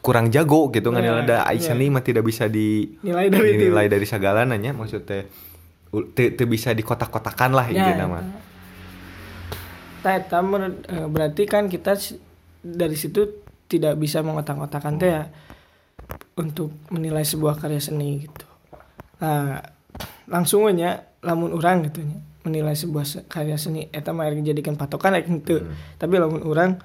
kurang 0.00 0.32
jago 0.32 0.72
gitu 0.72 0.96
kan 0.96 1.04
ada 1.04 1.44
ya. 1.44 1.52
Aisyah 1.52 1.76
mah 1.92 2.00
tidak 2.00 2.24
bisa 2.24 2.48
di 2.48 2.96
Nilai 3.04 3.28
dari 3.28 3.52
itu. 3.52 3.68
dinilai 3.68 3.86
dari 3.92 4.06
segala 4.08 4.48
nanya 4.48 4.72
maksud 4.72 5.04
teh 5.04 5.28
u- 5.92 6.08
teu 6.16 6.32
teu 6.32 6.48
bisa 6.48 6.72
dikotak-kotakan 6.72 7.52
lah 7.52 7.68
Ya, 7.68 7.84
intinya 7.84 8.16
mah. 8.16 8.24
Nah, 10.08 11.06
berarti 11.12 11.44
kan 11.44 11.68
kita 11.68 12.00
dari 12.64 12.96
situ 12.96 13.47
tidak 13.68 13.94
bisa 14.00 14.24
mengotak-otakan 14.24 14.96
teh 14.96 15.12
ya 15.12 15.24
untuk 16.40 16.72
menilai 16.88 17.22
sebuah 17.22 17.60
karya 17.60 17.78
seni 17.78 18.24
gitu. 18.24 18.46
Nah, 19.20 19.60
langsung 20.24 20.64
aja 20.66 21.04
lamun 21.20 21.52
orang 21.52 21.84
gitu 21.86 22.00
nya 22.00 22.18
menilai 22.48 22.72
sebuah 22.72 23.04
se- 23.04 23.26
karya 23.28 23.60
seni 23.60 23.92
eta 23.92 24.16
mah 24.16 24.32
dijadikan 24.32 24.80
patokan 24.80 25.20
ya 25.20 25.22
gitu. 25.22 25.68
Tapi 26.00 26.14
lamun 26.16 26.42
orang 26.48 26.80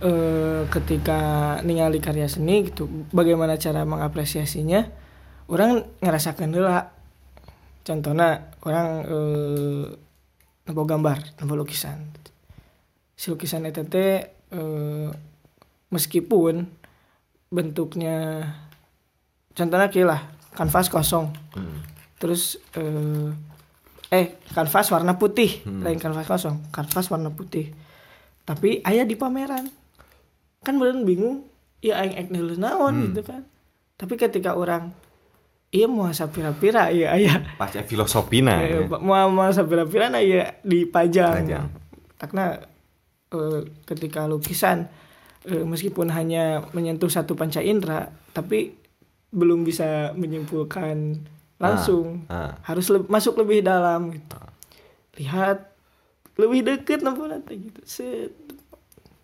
eh 0.00 0.64
ketika 0.72 1.20
ningali 1.60 2.00
karya 2.00 2.24
seni 2.24 2.68
gitu 2.68 2.88
bagaimana 3.12 3.60
cara 3.60 3.84
mengapresiasinya 3.84 4.88
orang 5.52 5.84
ngerasakan 6.00 6.48
dulu 6.48 6.72
contohnya 7.84 8.48
orang 8.64 8.86
eh, 9.04 9.84
nempo 10.64 10.82
gambar 10.88 11.36
nempo 11.36 11.52
lukisan 11.52 12.08
si 13.12 13.28
lukisan 13.28 13.68
eta 13.68 13.84
teh 13.84 14.39
eh, 14.54 15.08
meskipun 15.90 16.66
bentuknya 17.50 18.46
contohnya 19.54 19.90
kayak 19.90 20.06
lah 20.06 20.20
kanvas 20.54 20.86
kosong. 20.86 21.34
Terus 22.20 22.60
eh, 22.78 23.30
eh 24.10 24.26
kanvas 24.54 24.90
warna 24.90 25.18
putih. 25.18 25.62
Lain 25.66 25.98
kanvas 25.98 26.26
kosong 26.26 26.70
kanvas 26.70 27.10
warna 27.10 27.30
putih. 27.34 27.70
Tapi 28.46 28.82
ayah 28.86 29.06
di 29.06 29.18
pameran. 29.18 29.66
Kan 30.60 30.76
beneran 30.76 31.08
bingung 31.08 31.48
ya 31.80 32.04
aing 32.04 32.14
ek 32.16 32.28
neuleuh 32.28 32.60
naon 32.60 33.10
gitu 33.10 33.24
kan. 33.24 33.42
Tapi 33.96 34.14
ketika 34.16 34.56
orang 34.56 34.92
iya 35.70 35.86
mau 35.86 36.10
sapira-pira 36.10 36.90
iya 36.90 37.14
ayah 37.14 37.36
Pas 37.56 37.72
ya 37.72 37.82
filosofina. 37.86 38.62
Eh, 38.62 38.84
ya. 38.84 38.98
mau 39.00 39.30
mau 39.30 39.50
sapira-pira 39.50 40.10
na 40.10 40.20
iya 40.22 40.58
dipajang. 40.62 41.46
Pajang. 41.46 41.66
karena 42.20 42.60
eh, 43.30 43.60
ketika 43.84 44.24
lukisan 44.24 44.86
eh, 45.42 45.62
meskipun 45.62 46.08
hanya 46.08 46.44
menyentuh 46.70 47.08
satu 47.08 47.32
panca 47.32 47.60
indera 47.60 48.06
tapi 48.30 48.74
belum 49.30 49.62
bisa 49.62 50.10
menyimpulkan 50.12 51.22
langsung 51.56 52.24
Ah, 52.26 52.50
ah. 52.50 52.52
harus 52.64 52.88
le- 52.88 53.06
masuk 53.06 53.36
lebih 53.36 53.60
dalam 53.60 54.10
gitu 54.10 54.36
lihat 55.16 55.70
lebih 56.34 56.60
deket 56.64 57.00
nampak 57.00 57.28
nanti 57.28 57.60
gitu 57.60 57.80
Set. 57.82 58.32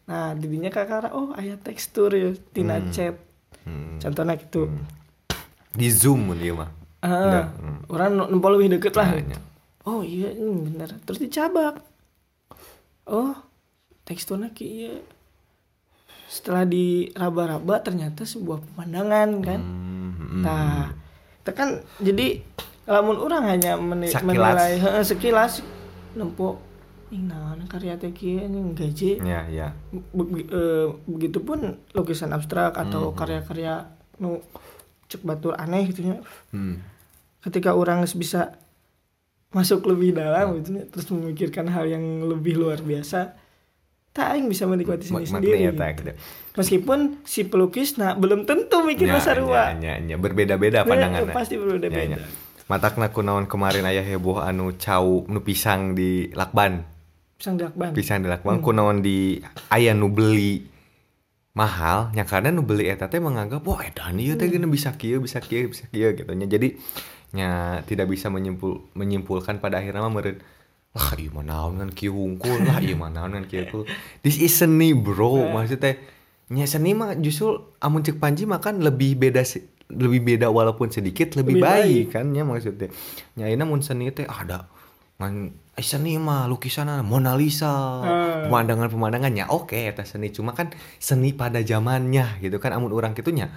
nah 0.05 0.31
didinya 0.33 0.69
kakak 0.69 1.11
oh 1.11 1.33
ayat 1.33 1.59
tekstur 1.61 2.11
ya 2.11 2.31
tina 2.51 2.79
chat 2.89 3.19
Hmm. 3.63 3.99
contohnya 3.99 4.39
gitu 4.39 4.71
Di 5.73 5.91
zoom 5.91 6.31
dia 6.33 6.55
mah. 6.55 6.71
Ah, 7.01 7.11
Enggak, 7.19 7.47
hmm. 7.53 7.79
orang 7.89 8.11
nempo 8.31 8.47
lebih 8.49 8.69
deket 8.73 8.95
lah 8.95 9.09
Nah, 9.09 9.19
gitu. 9.19 9.29
iya. 9.29 9.39
oh 9.83 10.01
iya 10.01 10.29
ini 10.31 10.51
bener 10.65 10.91
terus 11.03 11.19
dicabak 11.19 11.83
oh 13.07 13.35
teksturnya 14.07 14.51
kayak 14.51 15.03
setelah 16.27 16.63
diraba-raba 16.65 17.81
ternyata 17.81 18.23
sebuah 18.23 18.59
pemandangan 18.65 19.29
kan 19.41 19.61
Hmm, 19.61 20.11
hmm. 20.13 20.43
nah 20.43 20.91
itu 21.39 21.51
kan 21.53 21.69
jadi 21.99 22.43
lamun 22.85 23.17
orang 23.17 23.47
hanya 23.49 23.75
meni- 23.77 24.07
Sekilas. 24.09 24.23
menilai 24.25 24.73
heeh, 24.77 25.03
sekilas 25.05 25.53
nempo 26.13 26.59
ini 27.09 27.23
nah 27.25 27.55
karya 27.65 27.95
teh 27.95 28.11
kieu 28.11 28.41
ini 28.41 28.73
gaji 28.73 29.23
Ya, 29.23 29.47
ya. 29.47 29.69
Be- 29.93 30.43
eh, 30.45 30.87
begitupun 31.05 31.59
lukisan 31.93 32.31
abstrak 32.31 32.75
atau 32.75 33.11
Hmm. 33.11 33.17
karya-karya 33.17 33.87
nu 34.17 34.43
cek 35.07 35.23
batur 35.23 35.55
aneh 35.55 35.87
gitu 35.87 36.03
ya 36.05 36.19
Hmm. 36.51 36.83
ketika 37.41 37.71
orang 37.73 38.03
bisa 38.09 38.59
masuk 39.49 39.87
lebih 39.87 40.11
dalam 40.13 40.59
gitu 40.59 40.75
ya, 40.75 40.85
terus 40.85 41.07
memikirkan 41.09 41.67
hal 41.67 41.87
yang 41.87 42.03
lebih 42.21 42.55
luar 42.57 42.79
biasa 42.81 43.39
tak 44.17 44.33
aing 44.33 44.49
bisa 44.49 44.65
menikmati 44.65 45.05
seni 45.05 45.29
sendiri 45.29 45.69
maknanya 45.69 45.73
gitu. 45.77 45.81
tak 45.85 45.91
gitu. 46.01 46.13
meskipun 46.57 46.99
si 47.29 47.45
pelukis 47.45 48.01
nah 48.01 48.17
belum 48.17 48.49
tentu 48.49 48.81
mikir 48.81 49.13
Ya, 49.13 49.21
masa 49.21 49.37
rua 49.37 49.77
ya, 49.77 50.01
ya, 50.01 50.15
ya. 50.15 50.17
Berbeda-beda 50.17 50.83
Nah, 50.83 50.89
pandangannya. 50.89 51.37
pasti 51.37 51.61
berbeda-beda. 51.61 52.17
Ya, 52.17 52.25
ya. 52.25 52.29
Matakna 52.67 53.13
kunaon 53.13 53.45
kemarin 53.47 53.85
aya 53.85 54.01
heboh 54.01 54.41
anu 54.41 54.73
cau 54.75 55.29
nu 55.29 55.45
pisang 55.45 55.93
di 55.93 56.33
lakban. 56.33 56.83
pisang 57.37 57.61
diakban 57.61 57.93
Pisang 57.93 58.25
di 58.25 58.33
lakban 58.33 58.65
kunaon 58.65 59.05
di 59.05 59.37
aya 59.69 59.93
nu 59.93 60.09
beli 60.09 60.65
mahal 61.53 62.09
nya 62.17 62.25
karena 62.25 62.49
nu 62.53 62.65
beli 62.65 62.89
eta 62.89 63.09
teh 63.09 63.21
menganggap 63.21 63.61
wah 63.65 63.85
edan 63.85 64.17
ieu 64.17 64.37
teh 64.37 64.49
geuning 64.49 64.73
bisa 64.73 64.97
kieu 64.97 65.21
bisa 65.21 65.45
kieu 65.45 65.69
bisa 65.69 65.85
kieu 65.93 66.17
gitu 66.17 66.33
nya. 66.33 66.49
Jadi 66.49 66.81
nya 67.37 67.81
tidak 67.85 68.09
bisa 68.09 68.33
menyimpul 68.33 68.89
menyimpulkan 68.97 69.61
pada 69.61 69.79
akhirnya 69.85 70.01
mah 70.01 70.13
meureun 70.13 70.41
lah 70.97 71.13
ieu 71.21 71.29
mah 71.29 71.45
naon 71.45 71.77
kan 71.77 71.91
kieu 71.93 72.17
hungkul 72.17 72.57
lah 72.65 72.81
ieu 72.81 72.97
mah 72.97 73.13
naon 73.13 73.37
kan 73.37 73.45
kieu 73.45 73.69
hungkul. 73.69 73.85
This 74.25 74.41
is 74.41 74.57
seni 74.57 74.97
bro. 74.97 75.53
Maksudnya 75.53 76.01
nya 76.49 76.65
seni 76.65 76.97
mah 76.97 77.13
justru 77.21 77.77
amun 77.85 78.01
cek 78.01 78.17
Panji 78.17 78.49
mah 78.49 78.65
kan 78.65 78.81
lebih 78.81 79.21
beda 79.21 79.45
lebih 79.93 80.21
beda 80.25 80.51
walaupun 80.51 80.91
sedikit 80.91 81.39
lebih, 81.39 81.61
Lebih 81.61 81.63
baik, 81.63 82.05
kan 82.17 82.33
ya 82.35 82.43
maksudnya. 82.43 82.91
Nya 83.39 83.47
ayeuna 83.47 83.69
mun 83.69 83.85
seni 83.85 84.11
teh 84.11 84.27
ada. 84.27 84.67
Ngan 85.21 85.55
eh, 85.79 85.85
seni 85.85 86.17
mah 86.17 86.49
lukisan 86.51 86.91
Mona 87.05 87.37
Lisa. 87.39 87.71
Ah. 88.03 88.49
pemandangan-pemandangannya 88.49 89.47
oke 89.53 89.77
eta 89.77 90.03
seni. 90.03 90.33
Cuma 90.33 90.57
kan 90.57 90.73
seni 90.99 91.37
pada 91.37 91.61
zamannya 91.63 92.41
gitu 92.41 92.57
kan 92.59 92.73
amun 92.75 92.91
orang 92.97 93.13
kitunya 93.13 93.53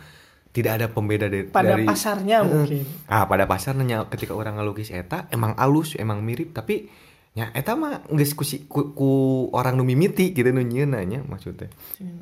tidak 0.50 0.82
ada 0.82 0.88
pembeda 0.90 1.30
dari 1.30 1.46
pada 1.46 1.78
dari- 1.78 1.86
pasarnya 1.86 2.42
Heeh. 2.42 2.50
mungkin. 2.50 2.84
Ah 3.06 3.30
pada 3.30 3.46
pasarnya 3.46 4.10
ketika 4.10 4.34
orang 4.34 4.58
ngelukis 4.58 4.90
eta 4.90 5.30
emang 5.30 5.54
alus 5.58 5.94
emang 5.98 6.26
mirip. 6.26 6.54
Tapi 6.58 6.90
ya 7.38 7.54
eta 7.54 7.78
mah 7.78 8.04
geus 8.10 8.34
ku, 8.34 8.44
si- 8.44 8.66
ku, 8.66 8.92
ku 8.98 9.12
orang 9.54 9.78
nu 9.78 9.86
mimiti 9.86 10.34
gitu 10.34 10.50
nu 10.50 10.66
nyieunna 10.66 11.06
nya 11.06 11.22
maksudnya. 11.24 11.70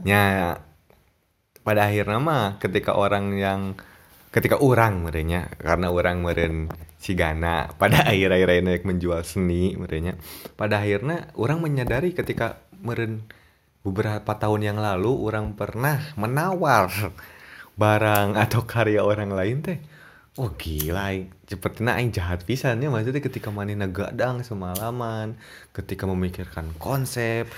Ya 0.03 0.59
pada 1.63 1.91
akhirnya 1.91 2.19
mah 2.19 2.45
ketika 2.63 2.95
orang 2.95 3.35
yang 3.35 3.75
ketika 4.31 4.59
orang 4.59 5.07
merenya 5.07 5.51
karena 5.57 5.87
orang 5.89 6.21
meren 6.21 6.71
sigana 6.99 7.71
pada 7.79 8.03
akhir-akhir 8.11 8.49
ini 8.63 8.73
menjual 8.83 9.23
seni 9.23 9.73
merenya 9.79 10.19
pada 10.59 10.83
akhirnya 10.83 11.31
orang 11.39 11.63
menyadari 11.63 12.11
ketika 12.13 12.61
meren 12.83 13.25
beberapa 13.81 14.35
tahun 14.35 14.67
yang 14.67 14.77
lalu 14.83 15.11
orang 15.27 15.55
pernah 15.55 16.03
menawar 16.19 16.91
barang 17.79 18.35
atau 18.35 18.61
karya 18.67 19.05
orang 19.05 19.31
lain 19.31 19.57
teh 19.63 19.79
oh 20.37 20.53
gila 20.53 21.17
sepertinya 21.49 21.97
aing 21.97 22.13
jahat 22.13 22.45
pisan 22.45 22.81
ya. 22.81 22.93
Maksudnya 22.93 23.21
ketika 23.21 23.49
manina 23.49 23.89
gadang 23.89 24.45
semalaman 24.45 25.35
ketika 25.73 26.05
memikirkan 26.05 26.77
konsep 26.77 27.49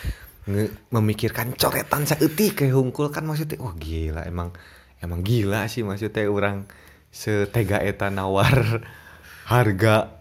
nge- 0.48 0.74
memikirkan 0.90 1.54
coretan 1.60 2.08
saeutik 2.08 2.64
kayak 2.64 2.74
hungkul 2.74 3.12
kan 3.12 3.28
maksudnya 3.28 3.60
oh 3.60 3.76
gila 3.76 4.24
emang 4.24 4.56
emang 5.04 5.22
gila 5.22 5.68
sih 5.68 5.84
maksudnya 5.84 6.32
orang 6.32 6.66
setega 7.12 7.84
eta 7.84 8.08
nawar 8.08 8.84
harga 9.52 10.14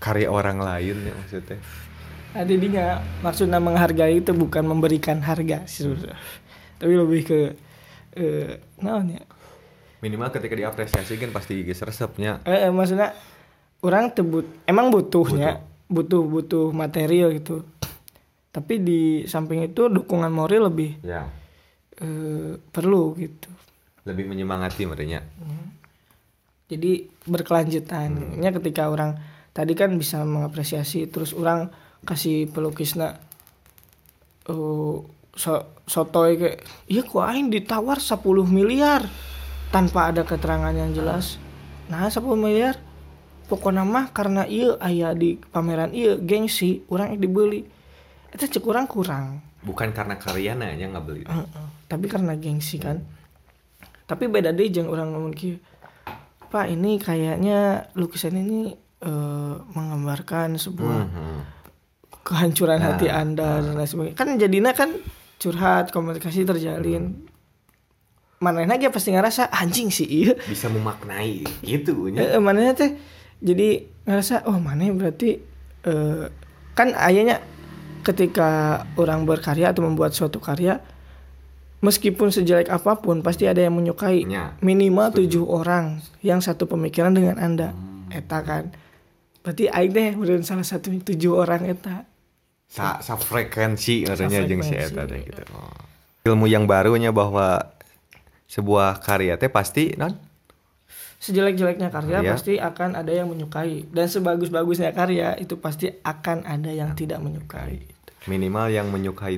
karya 0.00 0.28
orang 0.28 0.60
lain 0.60 0.96
ya 1.04 1.12
maksudnya. 1.12 1.58
Nah, 2.34 2.42
didinya 2.42 2.98
maksudnya 3.22 3.62
menghargai 3.62 4.18
itu 4.18 4.34
bukan 4.34 4.66
memberikan 4.66 5.22
harga 5.22 5.64
sih. 5.70 5.86
Sebenarnya. 5.86 6.18
tapi 6.74 6.92
lebih 6.98 7.20
ke 7.22 7.40
eh 8.18 8.58
naon 8.82 9.14
ya 9.14 9.22
minimal 10.04 10.28
ketika 10.28 10.52
diapresiasi 10.52 11.16
kan 11.16 11.32
pasti 11.32 11.64
geus 11.64 11.80
resepnya 11.80 12.44
eh, 12.44 12.68
eh, 12.68 12.72
maksudnya 12.72 13.16
orang 13.80 14.12
tebut 14.12 14.44
emang 14.68 14.92
butuhnya 14.92 15.64
butuh. 15.88 16.20
butuh 16.24 16.66
material 16.76 17.32
gitu. 17.32 17.64
Tapi 18.54 18.78
di 18.78 19.26
samping 19.26 19.66
itu 19.66 19.90
dukungan 19.90 20.30
moral 20.30 20.70
lebih 20.70 21.00
ya. 21.02 21.26
eh, 21.98 22.54
perlu 22.60 23.16
gitu. 23.18 23.50
Lebih 24.06 24.30
menyemangati 24.30 24.86
merenya 24.86 25.24
jadi 26.68 27.06
berkelanjutan 27.28 28.40
nya 28.40 28.50
ketika 28.50 28.88
orang 28.88 29.20
tadi 29.52 29.76
kan 29.76 29.92
bisa 29.94 30.24
mengapresiasi 30.24 31.06
terus 31.12 31.36
orang 31.36 31.68
kasih 32.04 32.48
pelukisna 32.48 33.16
eh 34.44 34.96
so, 35.34 35.52
sotoy 35.88 36.36
kayak 36.36 36.58
iya 36.88 37.02
kok 37.04 37.24
aing 37.24 37.48
ditawar 37.48 37.98
10 38.00 38.20
miliar 38.48 39.04
tanpa 39.74 40.14
ada 40.14 40.22
keterangan 40.22 40.70
yang 40.70 40.94
jelas. 40.94 41.42
Nah 41.90 42.06
10 42.06 42.22
miliar 42.38 42.78
pokoknya 43.44 43.82
mah 43.82 44.08
karena 44.08 44.46
iya 44.46 44.78
aya 44.78 45.10
di 45.12 45.34
pameran 45.36 45.90
iya 45.90 46.14
gengsi 46.14 46.86
orang 46.86 47.18
yang 47.18 47.20
dibeli. 47.20 47.66
Itu 48.30 48.46
cek 48.46 48.62
orang 48.64 48.86
kurang. 48.86 49.42
Bukan 49.60 49.90
karena 49.90 50.14
karyana 50.14 50.70
yang 50.72 50.94
nggak 50.94 51.04
beli. 51.04 51.22
Heeh. 51.26 51.66
tapi 51.84 52.06
karena 52.06 52.34
gengsi 52.34 52.78
kan. 52.78 53.02
Tapi 54.04 54.26
beda 54.26 54.50
deh 54.50 54.68
jangan 54.68 54.90
orang 54.90 55.08
ngomong 55.10 55.34
kieu 55.34 55.58
pak 56.48 56.70
ini 56.70 56.96
kayaknya 56.96 57.58
lukisan 57.92 58.36
ini 58.36 58.70
eh, 59.02 59.54
menggambarkan 59.68 60.54
sebuah 60.54 61.00
Mhm. 61.02 61.36
kehancuran 62.22 62.78
Nah, 62.78 62.94
hati 62.94 63.10
anda 63.10 63.60
dan 63.60 63.74
lain 63.74 63.84
sebagainya. 63.84 64.16
Kan 64.16 64.28
jadinya 64.38 64.72
kan 64.72 64.96
curhat 65.36 65.90
komunikasi 65.90 66.46
terjalin 66.46 67.26
mana 68.44 68.68
lagi 68.68 68.92
pasti 68.92 69.16
ngerasa 69.16 69.48
anjing 69.48 69.88
sih 69.88 70.04
iya. 70.04 70.36
Bisa 70.36 70.68
memaknai 70.68 71.48
gitu 71.64 72.12
nya 72.12 72.36
Eh, 72.36 72.40
mana 72.42 72.76
teh 72.76 72.92
jadi 73.40 73.88
ngerasa 74.04 74.44
oh 74.44 74.60
mana 74.60 74.84
berarti 74.92 75.40
eh, 75.88 76.24
kan 76.76 76.92
ayahnya 76.92 77.40
ketika 78.04 78.84
orang 79.00 79.24
berkarya 79.24 79.72
atau 79.72 79.80
membuat 79.80 80.12
suatu 80.12 80.36
karya 80.36 80.84
meskipun 81.80 82.32
sejelek 82.32 82.72
apa 82.72 83.00
pun 83.00 83.20
pasti 83.20 83.44
ada 83.44 83.60
yang 83.60 83.76
menyukai 83.76 84.24
Ya, 84.24 84.56
minimal 84.64 85.12
tujuh 85.12 85.44
orang 85.44 86.00
yang 86.24 86.40
satu 86.40 86.64
pemikiran 86.64 87.12
dengan 87.12 87.36
anda. 87.36 87.76
Eta 88.08 88.40
kan? 88.40 88.72
Berarti 89.44 89.68
aing 89.68 90.16
beneran 90.16 90.40
salah 90.40 90.64
satu 90.64 90.88
tujuh 90.88 91.36
orang 91.36 91.68
eta. 91.68 92.08
Sa, 92.64 93.04
sa 93.04 93.20
frekuensi 93.20 94.08
artinya 94.08 94.40
jeung 94.48 94.64
si 94.64 94.72
eta 94.72 95.04
teh 95.04 95.20
gitu. 95.20 95.44
Oh. 95.52 95.68
Ilmu 96.24 96.48
yang 96.48 96.64
barunya 96.64 97.12
bahwa 97.12 97.73
sebuah 98.46 99.00
karya 99.00 99.34
teh 99.36 99.48
pasti 99.48 99.94
non 99.94 100.14
sejelek-jeleknya 101.18 101.88
karya 101.88 102.20
Karya. 102.20 102.32
pasti 102.36 102.54
akan 102.56 102.90
ada 102.94 103.08
yang 103.08 103.28
menyukai 103.28 103.88
dan 103.88 104.06
sebagus-bagusnya 104.06 104.92
karya 104.92 105.32
itu 105.36 105.56
pasti 105.56 105.88
akan 105.88 106.44
ada 106.44 106.68
yang 106.68 106.92
tidak 106.92 107.20
menyukai 107.20 107.80
Minimal 108.24 108.72
yang 108.72 108.88
menyukai 108.88 109.36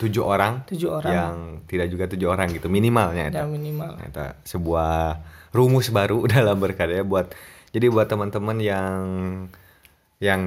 tujuh 0.00 0.24
orang, 0.24 0.64
Tujuh 0.64 0.88
orang. 0.88 1.12
yang 1.12 1.34
tidak 1.68 1.92
juga 1.92 2.04
tujuh 2.08 2.28
orang 2.28 2.48
gitu 2.48 2.72
minimalnya. 2.72 3.28
ya 3.28 3.44
minimal 3.44 4.00
Eta 4.00 4.40
sebuah 4.42 5.20
rumus 5.52 5.92
baru 5.92 6.24
dalam 6.32 6.56
berkarya 6.56 7.04
buat 7.04 7.28
jadi 7.72 7.88
buat 7.88 8.08
teman-teman 8.08 8.56
yang 8.56 8.96
yang 10.16 10.42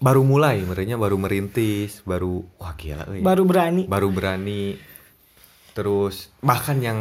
baru 0.00 0.24
mulai, 0.24 0.64
merenya 0.64 0.96
baru 0.96 1.20
merintis, 1.20 2.00
baru 2.02 2.42
wah 2.56 2.72
gila 2.74 3.04
euy. 3.10 3.20
baru 3.22 3.42
berani 3.46 3.82
baru 3.86 4.08
berani 4.10 4.74
terus 5.72 6.34
bahkan 6.42 6.78
yang 6.82 6.98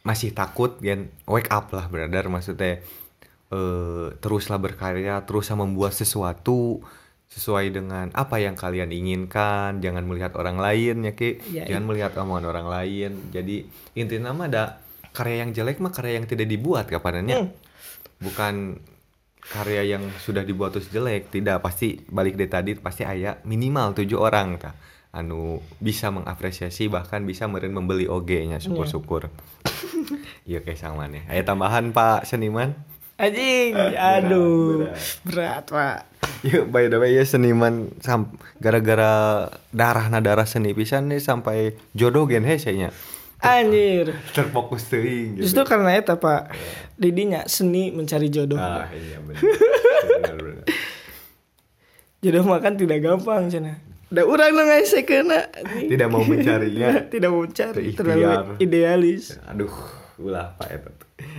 masih 0.00 0.32
takut 0.32 0.80
kan 0.80 1.12
wake 1.28 1.50
up 1.52 1.72
lah 1.72 1.86
brother. 1.86 2.26
Maksudnya 2.32 2.80
eh 3.50 4.06
teruslah 4.22 4.62
berkarya 4.62 5.26
teruslah 5.26 5.58
membuat 5.58 5.92
sesuatu 5.92 6.80
sesuai 7.30 7.70
dengan 7.70 8.06
apa 8.16 8.42
yang 8.42 8.56
kalian 8.58 8.90
inginkan. 8.90 9.78
Jangan 9.78 10.02
melihat 10.08 10.32
orang 10.34 10.58
lain 10.58 11.06
ya 11.06 11.12
ki. 11.14 11.30
Ya, 11.52 11.64
jangan 11.68 11.84
melihat 11.86 12.12
omongan 12.18 12.46
orang 12.50 12.66
lain. 12.66 13.30
Jadi 13.30 13.68
intinya 13.94 14.34
mah 14.34 14.48
ada 14.50 14.64
karya 15.14 15.46
yang 15.46 15.50
jelek 15.54 15.78
mah 15.82 15.92
karya 15.94 16.22
yang 16.22 16.26
tidak 16.26 16.46
dibuat 16.50 16.86
kapanannya? 16.90 17.38
Hmm. 17.46 17.52
bukan 18.20 18.76
karya 19.40 19.96
yang 19.96 20.04
sudah 20.20 20.44
dibuat 20.44 20.76
terus 20.76 20.92
jelek. 20.92 21.32
Tidak 21.32 21.60
pasti 21.64 21.96
balik 22.08 22.36
dari 22.36 22.50
tadi 22.50 22.70
pasti 22.76 23.02
ayah 23.06 23.40
minimal 23.48 23.96
tujuh 23.96 24.18
orang 24.20 24.60
ta 24.60 24.72
anu 25.10 25.58
bisa 25.82 26.14
mengapresiasi 26.14 26.86
bahkan 26.86 27.26
bisa 27.26 27.50
meren 27.50 27.74
membeli 27.74 28.06
oge 28.06 28.46
nya 28.46 28.62
syukur-syukur. 28.62 29.30
Iya. 30.46 30.66
Kayak 30.66 30.78
sang 30.82 30.98
mana 30.98 31.22
ayah 31.30 31.46
tambahan 31.46 31.94
pak 31.94 32.26
seniman? 32.26 32.74
Anjing 33.20 33.76
aduh. 33.76 34.90
berat. 35.26 35.68
Pak. 35.68 35.98
Yuk, 36.40 36.72
by 36.72 36.88
the 36.88 36.96
way 36.96 37.14
ya 37.14 37.22
seniman 37.22 37.92
sam 38.00 38.32
gara-gara 38.58 39.46
darah 39.70 40.08
nah 40.08 40.24
darah 40.24 40.48
seni 40.48 40.72
pisan 40.72 41.12
nih 41.12 41.20
sampai 41.20 41.76
jodoh 41.92 42.24
gen 42.24 42.48
hesenya 42.48 42.90
anjir. 43.40 44.12
Terfokus 44.36 44.92
teuing 44.92 45.40
gitu. 45.40 45.48
justru 45.48 45.64
karena 45.64 45.96
itu 45.96 46.12
pak. 46.16 46.52
Didinya 47.00 47.48
seni 47.48 47.88
mencari 47.88 48.28
jodoh. 48.28 48.60
Ah 48.60 48.88
iya 48.92 49.16
benar. 49.20 49.40
jodoh 52.24 52.44
makan 52.44 52.76
tidak 52.76 53.00
gampang 53.00 53.48
cina 53.48 53.80
udah 54.10 54.24
orang 54.26 54.50
lo 54.58 54.62
ngasih 54.66 55.06
kena 55.06 55.46
tidak 55.86 56.08
mau 56.10 56.26
mencarinya. 56.26 56.88
Tidak 57.14 57.30
mau 57.30 57.46
mencari. 57.46 57.94
Terlalu 57.94 58.58
idealis. 58.58 59.38
Aduh 59.46 59.70
ulah 60.20 60.52
pak 60.60 60.68
eta 60.68 60.90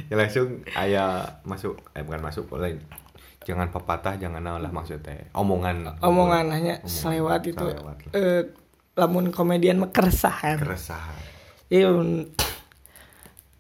ya 0.10 0.18
langsung 0.18 0.66
ayah 0.74 1.38
masuk 1.44 1.78
eh 1.92 2.02
bukan 2.02 2.22
masuk 2.24 2.48
boleh. 2.48 2.80
Jangan 3.42 3.74
pepatah 3.74 4.16
jangan 4.16 4.40
lah 4.40 4.72
maksudnya. 4.72 5.28
Omongan 5.36 6.00
omongan 6.00 6.46
hanya 6.54 6.76
Omongan 6.80 6.88
selewat 6.88 7.42
itu 7.50 7.66
selewat 7.68 7.96
eh, 8.16 8.42
lamun 8.96 9.36
komedian 9.36 9.84
keresahan. 9.92 10.62
Keresahan. 10.62 11.20
Iya 11.68 11.92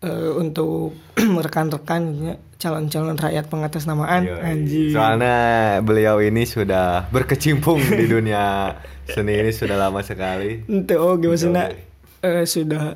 eh, 0.01 0.31
untuk 0.39 0.95
rekan-rekan 1.45 2.01
ya, 2.31 2.35
calon-calon 2.61 3.17
rakyat 3.17 3.49
pengatasnamaan. 3.49 4.21
Yoi. 4.29 4.37
anjing. 4.45 4.93
Soalnya 4.93 5.37
beliau 5.81 6.21
ini 6.21 6.45
sudah 6.45 7.09
berkecimpung 7.09 7.81
di 7.81 8.05
dunia 8.05 8.77
seni 9.09 9.41
ini 9.41 9.49
sudah 9.49 9.81
lama 9.81 10.05
sekali. 10.05 10.61
Ente 10.69 10.93
oh 10.93 11.17
gimana 11.17 11.73
eh, 12.21 12.45
sudah 12.45 12.93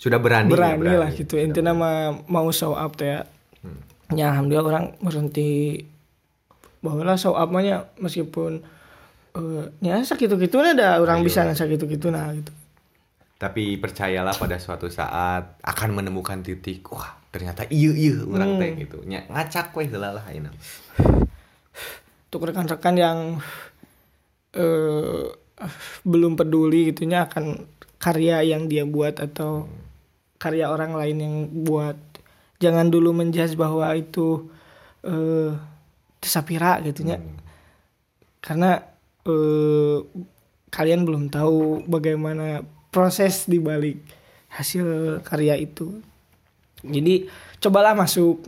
sudah 0.00 0.16
berani 0.16 0.48
ya, 0.48 0.56
berani, 0.56 0.96
lah 0.96 1.12
gitu. 1.12 1.36
Intinya 1.36 1.76
mah 1.76 2.24
mau 2.24 2.48
show 2.48 2.72
up 2.72 2.96
tuh 2.96 3.04
ya. 3.04 3.20
Ya 4.16 4.32
alhamdulillah 4.32 4.64
orang 4.64 4.86
berhenti 5.04 5.84
bahwa 6.80 7.04
lah 7.04 7.20
show 7.20 7.36
up 7.36 7.52
nya 7.60 7.92
meskipun 8.00 8.64
eh 9.36 9.64
ya 9.84 10.00
sakit 10.00 10.32
gitu 10.40 10.58
ada 10.64 10.98
orang 10.98 11.20
bisa 11.20 11.44
sakit 11.44 11.76
gitu 11.84 12.08
nah 12.08 12.32
gitu. 12.32 12.48
Tapi 13.36 13.76
percayalah 13.76 14.32
pada 14.32 14.56
suatu 14.56 14.88
saat 14.88 15.60
akan 15.60 16.00
menemukan 16.00 16.40
titik 16.40 16.88
wah 16.88 17.19
ternyata 17.30 17.62
iya 17.70 17.94
iya 17.94 18.26
orang 18.26 18.58
teh 18.58 18.70
gitu. 18.86 19.02
Nya, 19.06 19.26
ngacak 19.30 19.70
weh 19.78 19.86
lah 19.90 20.22
ayeuna. 20.26 20.50
Untuk 22.30 22.46
rekan-rekan 22.46 22.94
yang 22.98 23.18
eh 24.54 25.26
belum 26.02 26.34
peduli 26.34 26.90
gitunya 26.90 27.26
akan 27.26 27.66
karya 28.00 28.42
yang 28.42 28.66
dia 28.66 28.82
buat 28.82 29.22
atau 29.22 29.70
karya 30.42 30.70
orang 30.70 30.98
lain 30.98 31.16
yang 31.22 31.36
buat. 31.66 31.98
Jangan 32.58 32.90
dulu 32.90 33.14
menjudge 33.14 33.54
bahwa 33.54 33.94
itu 33.94 34.50
eh 35.06 35.54
tesapira 36.20 36.76
gitunya 36.84 37.16
karena 38.44 38.84
eh 39.24 39.98
kalian 40.70 41.02
belum 41.08 41.32
tahu 41.32 41.88
bagaimana 41.88 42.62
proses 42.92 43.48
di 43.48 43.58
balik 43.58 44.00
hasil 44.50 45.18
karya 45.22 45.56
itu 45.56 46.02
jadi 46.84 47.28
cobalah 47.60 47.92
masuk 47.92 48.40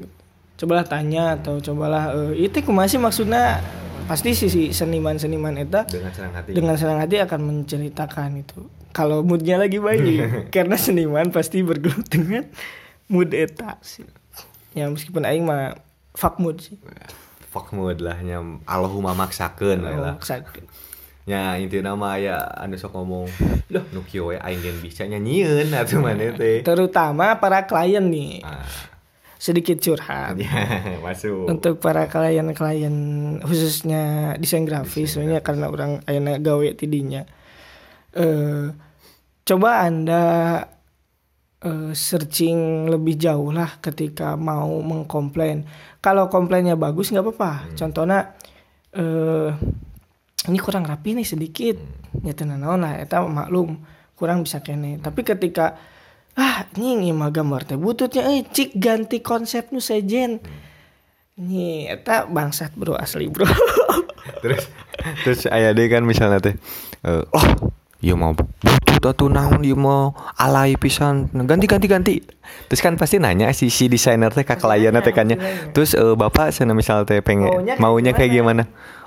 cobalah 0.57 0.87
tanya 0.87 1.37
atau 1.41 1.59
cobalah 1.59 2.15
eh, 2.15 2.47
itu 2.47 2.63
kumaha 2.63 2.87
sih 2.87 3.01
maksudnya 3.01 3.61
pasti 4.07 4.35
sisi 4.35 4.75
seniman-seniman 4.75 5.59
eta 5.59 5.87
dengan 5.87 6.13
senang 6.13 6.33
hati. 6.35 6.51
dengan 6.55 6.75
senang 6.79 6.99
hati 7.03 7.17
akan 7.23 7.41
menceritakan 7.43 8.31
itu. 8.43 8.61
Kalau 8.93 9.25
moodnya 9.25 9.57
lagi 9.57 9.81
baik 9.81 10.05
karena 10.55 10.77
seniman 10.77 11.33
pasti 11.33 11.65
bergelut 11.65 12.07
dengan 12.11 12.45
mood 13.09 13.33
eta 13.33 13.79
sih. 13.81 14.07
Ya 14.77 14.89
meskipun 14.89 15.25
aing 15.25 15.47
mah 15.47 15.81
fuck 16.13 16.37
mood 16.43 16.61
sih. 16.61 16.77
Fuck 17.53 17.73
mood 17.73 18.01
lah 18.01 18.21
nya 18.21 18.41
Allahumma 18.69 19.17
maksakeun 19.17 19.81
we 19.85 19.97
lah. 19.97 20.17
Nya 21.23 21.55
intinya 21.55 21.95
mah 21.95 22.19
aya 22.19 22.35
anu 22.59 22.75
sok 22.75 22.99
ngomong 22.99 23.31
loh. 23.71 23.85
Nu 23.95 24.03
kieu 24.03 24.35
we 24.35 24.37
aing 24.43 24.59
geus 24.59 24.83
bisa 24.83 25.07
nyanyieun 25.07 25.71
atuh 25.71 26.03
maneh 26.03 26.35
teh 26.35 26.67
terutama 26.67 27.39
para 27.39 27.63
klien 27.63 28.03
nih 28.03 28.43
ah. 28.43 28.67
Sedikit 29.43 29.83
curhat. 29.83 30.39
Ya 30.43 31.03
masuk. 31.03 31.51
Untuk 31.51 31.83
para 31.83 32.07
klien-klien 32.07 32.95
khususnya 33.43 34.35
desain 34.39 34.63
grafis 34.63 35.19
soalnya 35.19 35.43
karena 35.43 35.67
orang 35.67 35.99
ayana 36.07 36.39
gawe 36.39 36.71
tidinya. 36.79 37.27
Eh 38.15 38.71
coba 39.43 39.83
anda 39.83 40.23
eh, 41.59 41.91
searching 41.91 42.87
lebih 42.87 43.19
jauh 43.19 43.51
lah 43.51 43.83
ketika 43.83 44.39
mau 44.39 44.79
mengkomplain. 44.79 45.67
Kalau 45.99 46.31
komplainnya 46.31 46.79
bagus 46.79 47.11
nggak 47.11 47.27
apa-apa. 47.27 47.75
Contohnya 47.75 48.39
eh 48.95 49.51
ini 50.49 50.59
kurang 50.59 50.87
rapi 50.87 51.15
nih 51.15 51.27
sedikit. 51.27 51.77
Ya 52.25 52.33
tenan 52.35 52.63
naon 52.63 52.83
lah 52.83 52.99
eta 52.99 53.23
maklum 53.23 53.83
kurang 54.19 54.43
bisa 54.43 54.63
kene. 54.63 54.99
Tapi 54.99 55.23
ketika 55.23 55.79
ah 56.33 56.65
ini 56.81 57.13
mah 57.13 57.29
gambar 57.29 57.69
teh 57.69 57.79
bututnya 57.79 58.25
eh 58.27 58.43
cik 58.43 58.79
ganti 58.79 59.21
konsep 59.23 59.71
nu 59.71 59.79
sejen. 59.79 60.43
Nih, 61.33 61.89
eta 61.89 62.29
bangsat 62.29 62.77
bro 62.77 62.93
asli 62.95 63.27
bro. 63.33 63.49
terus 64.43 64.71
terus 65.27 65.41
aya 65.51 65.75
deh 65.75 65.87
kan 65.91 66.07
misalnya 66.07 66.39
teh 66.39 66.55
eh, 67.07 67.23
oh 67.27 67.47
iya 68.03 68.19
mau 68.19 68.35
butut 68.35 69.03
atuh 69.03 69.31
naon 69.31 69.63
ieu 69.63 69.79
mau 69.79 70.13
alay 70.35 70.75
pisan. 70.75 71.31
Ganti 71.33 71.71
ganti 71.71 71.87
ganti 71.87 72.15
terus 72.69 72.83
kan 72.83 72.99
pasti 72.99 73.17
nanya 73.23 73.49
si 73.55 73.71
si 73.71 73.87
desainer 73.89 74.29
teh 74.35 74.43
ka 74.45 74.59
klien 74.59 74.93
teh 75.01 75.15
kan 75.15 75.31
nya. 75.31 75.39
terus 75.73 75.95
eh, 75.95 76.15
bapak 76.19 76.53
sana 76.53 76.75
misal 76.77 77.07
teh 77.09 77.23
pengen 77.23 77.49
Maunya 77.49 77.73
kayak 77.73 77.81
maunya 77.81 78.13
kayak 78.13 78.31
gimana? 78.35 78.63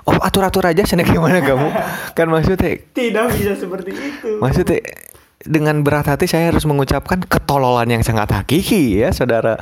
oh 0.06 0.16
atur 0.22 0.46
atur 0.46 0.64
aja 0.66 0.86
sana 0.86 1.02
gimana 1.02 1.42
kamu? 1.42 1.66
Kan 2.16 2.30
maksudnya 2.30 2.78
Tidak 2.78 3.26
bisa 3.34 3.58
seperti 3.58 3.90
itu. 3.90 4.38
maksudnya 4.38 4.78
dengan 5.46 5.80
berat 5.80 6.10
hati 6.10 6.26
saya 6.28 6.52
harus 6.52 6.66
mengucapkan 6.66 7.22
ketololan 7.24 7.86
yang 7.88 8.02
sangat 8.02 8.30
hakiki 8.34 9.00
ya 9.00 9.14
saudara. 9.14 9.58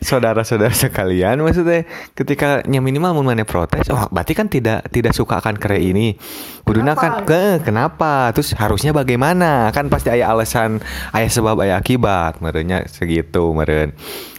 Saudara-saudara 0.00 0.72
sekalian 0.72 1.44
maksudnya 1.44 1.84
ketika 2.16 2.64
nya 2.64 2.80
minimal 2.80 3.20
mau 3.20 3.24
mana 3.24 3.44
protes 3.44 3.92
oh 3.92 4.08
berarti 4.08 4.32
kan 4.32 4.48
tidak 4.48 4.88
tidak 4.88 5.12
suka 5.12 5.44
akan 5.44 5.60
karya 5.60 5.92
ini. 5.92 6.16
Kuduna 6.64 6.96
kan 6.96 7.28
ke 7.28 7.60
kenapa? 7.60 8.32
Terus 8.32 8.56
harusnya 8.56 8.96
bagaimana? 8.96 9.68
Kan 9.76 9.92
pasti 9.92 10.08
ada 10.08 10.32
alasan 10.32 10.80
ayah 11.12 11.28
sebab 11.28 11.60
ayah 11.60 11.76
akibat 11.84 12.40
merenya 12.40 12.88
segitu 12.88 13.52
meren. 13.52 13.92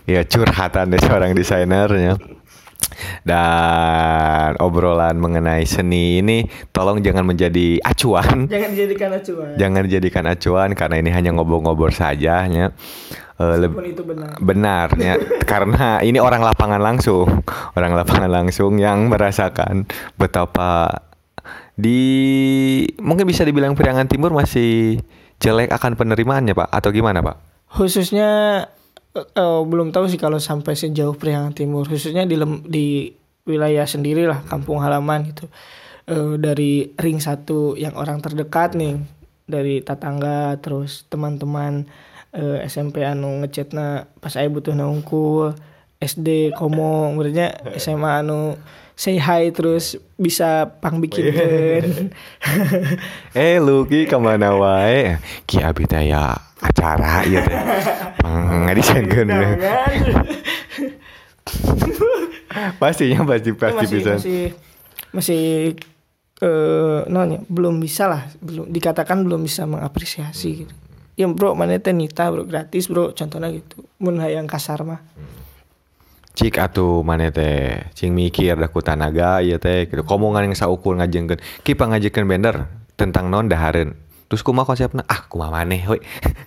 Ya 0.09 0.25
curhatan 0.25 0.89
dari 0.89 1.03
seorang 1.05 1.37
desainernya 1.37 2.40
dan 3.23 4.57
obrolan 4.61 5.17
mengenai 5.17 5.65
seni 5.65 6.21
ini 6.21 6.45
tolong 6.73 7.01
jangan 7.01 7.25
menjadi 7.25 7.81
acuan. 7.81 8.45
Jangan 8.51 8.69
dijadikan 8.73 9.09
acuan. 9.13 9.49
jangan 9.57 9.81
dijadikan 9.87 10.25
acuan 10.27 10.69
karena 10.73 10.95
ini 10.99 11.09
hanya 11.13 11.29
ngobrol-ngobrol 11.33 11.93
saja 11.93 12.45
ya. 12.45 12.67
Meskipun 13.41 13.85
itu 13.89 14.03
benar. 14.05 14.37
benar 14.37 14.87
ya. 15.01 15.17
Karena 15.51 15.97
ini 16.05 16.21
orang 16.21 16.45
lapangan 16.45 16.77
langsung. 16.77 17.25
Orang 17.73 17.97
lapangan 17.97 18.29
langsung 18.29 18.77
yang 18.77 19.09
merasakan 19.09 19.89
betapa 20.13 21.01
di 21.73 21.97
mungkin 23.01 23.25
bisa 23.25 23.41
dibilang 23.41 23.73
Priangan 23.73 24.05
Timur 24.05 24.29
masih 24.29 25.01
jelek 25.41 25.73
akan 25.73 25.97
penerimaannya 25.97 26.53
pak 26.53 26.69
atau 26.69 26.93
gimana 26.93 27.25
pak? 27.25 27.41
Khususnya 27.71 28.67
eh, 29.15 29.61
belum 29.67 29.91
tahu 29.91 30.07
sih 30.07 30.19
kalau 30.19 30.39
sampai 30.39 30.73
sejauh 30.75 31.15
Priangan 31.15 31.51
Timur 31.55 31.87
khususnya 31.87 32.23
di 32.23 32.39
lem- 32.39 32.63
di 32.67 33.11
wilayah 33.43 33.83
sendiri 33.89 34.29
lah 34.29 34.43
kampung 34.47 34.79
halaman 34.79 35.33
gitu. 35.33 35.45
Eh, 36.09 36.35
dari 36.41 36.91
ring 36.97 37.21
satu 37.21 37.77
yang 37.77 37.93
orang 37.95 38.19
terdekat 38.19 38.73
nih 38.75 38.97
dari 39.45 39.83
tetangga 39.83 40.57
terus 40.59 41.05
teman-teman 41.11 41.85
eh, 42.33 42.63
SMP 42.65 43.03
anu 43.05 43.43
ngechatna 43.43 44.07
pas 44.19 44.33
saya 44.33 44.47
butuh 44.47 44.73
nongkul 44.73 45.53
SD 46.01 46.57
komo 46.57 47.13
berarti 47.13 47.53
SMA 47.77 48.25
anu 48.25 48.57
say 49.01 49.17
hi 49.17 49.49
terus 49.49 49.97
bisa 50.13 50.77
pang 50.77 51.01
bikinkeun 51.01 52.13
Eh 53.41 53.57
lu 53.57 53.89
ki 53.89 54.05
ke 54.05 54.13
mana 54.21 54.53
wae? 54.53 55.17
Ki 55.49 55.57
abi 55.65 55.89
ya 55.89 56.37
acara 56.61 57.25
ieu 57.25 57.41
teh. 57.41 57.61
Ngadisenkeun 58.21 59.33
Pastinya 62.77 63.25
pasti 63.25 63.57
pasti 63.57 63.89
masih 63.89 63.97
bisa. 63.97 64.13
masih 64.21 64.53
masih 65.09 65.41
eh 66.45 67.01
nanya 67.09 67.41
belum 67.49 67.81
bisa 67.81 68.05
lah. 68.05 68.29
Belum 68.37 68.69
dikatakan 68.69 69.25
belum 69.25 69.41
bisa 69.41 69.65
mengapresiasi 69.65 70.49
gitu. 70.61 70.73
Ya 71.17 71.25
bro 71.25 71.57
mana 71.57 71.81
teh 71.81 71.89
nita 71.89 72.29
bro 72.29 72.45
gratis 72.45 72.85
bro 72.85 73.17
contohnya 73.17 73.49
gitu. 73.49 73.81
Mun 73.97 74.21
hayang 74.21 74.45
kasar 74.45 74.85
mah 74.85 75.01
Cik 76.31 76.57
atuh 76.57 77.03
mana 77.03 77.29
teh. 77.29 77.83
Cing 77.95 78.15
mikir 78.15 78.55
da 78.55 78.71
ku 78.71 78.79
tanaga 78.79 79.43
ieu 79.43 79.59
teh. 79.59 79.89
Gitu. 79.89 80.03
Komongan 80.07 80.47
yang 80.47 80.55
saukur 80.55 80.95
ngajengkeun. 80.95 81.39
Ki 81.63 81.75
pangajekeun 81.75 82.27
bender 82.27 82.67
tentang 83.01 83.33
non 83.33 83.49
dahareun 83.49 83.97
terus 84.31 84.47
kumaha 84.47 84.63
konsepna 84.63 85.03
ah 85.11 85.27
kumaha 85.27 85.59
maneh 85.59 85.83
we 85.91 85.99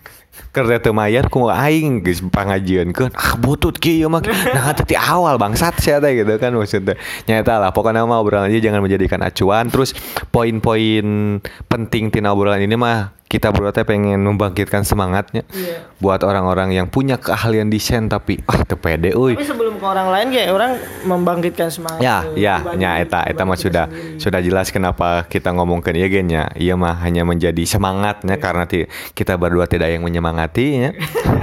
kerja 0.57 0.81
teu 0.81 0.97
mayar 0.97 1.29
kumaha 1.29 1.69
aing 1.69 2.01
geus 2.01 2.25
pangajieunkeun 2.25 3.13
ah 3.13 3.37
butut 3.37 3.77
ki 3.77 4.01
ieu 4.01 4.09
mah. 4.09 4.25
Nah 4.57 4.73
ti 4.73 4.97
awal 4.97 5.37
bangsat 5.37 5.77
sia 5.85 6.01
teh 6.01 6.17
gitu 6.17 6.33
kan 6.41 6.57
maksudnya. 6.57 6.97
Nyata 7.29 7.61
lah 7.61 7.71
pokoknya 7.77 8.09
mah 8.09 8.25
obrolan 8.25 8.49
aja 8.49 8.57
jangan 8.57 8.81
menjadikan 8.81 9.21
acuan. 9.21 9.69
Terus 9.69 9.93
poin-poin 10.33 11.39
penting 11.69 12.09
tina 12.09 12.33
obrolan 12.33 12.65
ini 12.65 12.73
mah 12.73 13.13
kita 13.25 13.51
berdua 13.51 13.71
teh 13.71 13.83
pengen 13.83 14.21
membangkitkan 14.21 14.83
semangatnya 14.83 15.43
Iya. 15.49 15.91
buat 15.97 16.21
orang-orang 16.21 16.71
yang 16.71 16.87
punya 16.87 17.17
keahlian 17.17 17.67
desain 17.67 18.07
tapi 18.07 18.39
ah 18.45 18.63
teu 18.63 18.77
pede 18.77 19.11
euy 19.11 19.35
tapi 19.35 19.43
sebelum 19.45 19.75
ke 19.75 19.85
orang 19.85 20.09
lain 20.09 20.27
kayak 20.31 20.49
orang 20.49 20.73
membangkitkan 21.03 21.69
semangat 21.69 21.99
Ya, 21.99 22.17
ya, 22.33 22.55
dibanding- 22.59 22.81
ya, 22.81 22.91
eta, 22.99 23.21
eta 23.25 23.43
mah 23.43 23.57
sudah 23.57 23.85
sendiri. 23.87 24.21
sudah 24.21 24.41
jelas 24.41 24.69
kenapa 24.69 25.07
kita 25.25 25.51
ngomongkan 25.51 25.97
ya. 26.27 26.45
Iya 26.55 26.75
mah 26.75 27.01
hanya 27.01 27.23
menjadi 27.23 27.65
semangatnya 27.65 28.37
karena 28.37 28.69
kita 29.11 29.35
berdua 29.35 29.65
tidak 29.65 29.89
yang 29.89 30.03
menyemangatinya. 30.03 30.95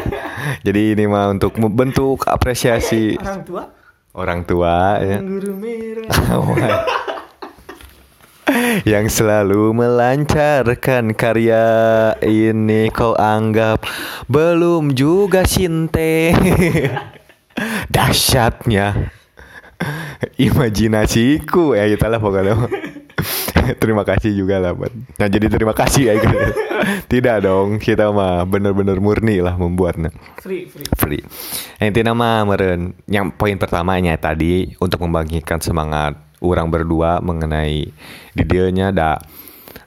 Jadi 0.65 0.95
ini 0.95 1.05
mah 1.05 1.29
untuk 1.29 1.53
membentuk 1.55 2.25
apresiasi 2.25 3.13
orang 3.15 3.41
tua 3.43 3.63
orang 4.11 4.39
tua 4.41 4.75
ya. 4.99 5.17
guru 5.19 5.53
merah 5.53 6.09
yang 8.87 9.07
selalu 9.11 9.75
melancarkan 9.75 11.11
karya 11.15 11.65
ini 12.23 12.87
kau 12.91 13.13
anggap 13.17 13.83
belum 14.31 14.95
juga 14.95 15.43
sinte. 15.43 16.31
Dahsyatnya. 17.93 19.11
Imajinasiku. 20.37 21.75
Ya 21.75 21.89
kita 21.89 22.07
lah 22.07 22.19
pokoknya. 22.21 22.55
Terima 23.81 24.01
kasih 24.01 24.33
juga 24.33 24.57
lah 24.57 24.73
buat 24.73 24.89
nah 25.21 25.29
jadi 25.29 25.45
terima 25.45 25.77
kasih 25.77 26.09
ya 26.09 26.13
tidak 27.11 27.45
dong. 27.45 27.77
Kita 27.77 28.09
mah 28.09 28.41
bener-bener 28.49 28.97
murni 28.97 29.37
lah 29.37 29.53
membuatnya. 29.53 30.09
Free 30.41 30.65
free. 30.65 30.87
Free. 30.97 31.21
Intinya 31.77 32.17
mah 32.17 32.41
meren. 32.49 32.97
Yang 33.05 33.37
poin 33.37 33.61
pertamanya 33.61 34.17
tadi 34.17 34.73
untuk 34.81 35.05
membangkitkan 35.05 35.61
semangat 35.61 36.30
orang 36.41 36.67
berdua 36.73 37.21
mengenai 37.21 37.89
di 38.33 38.43
dianya 38.43 38.89
da. 38.91 39.21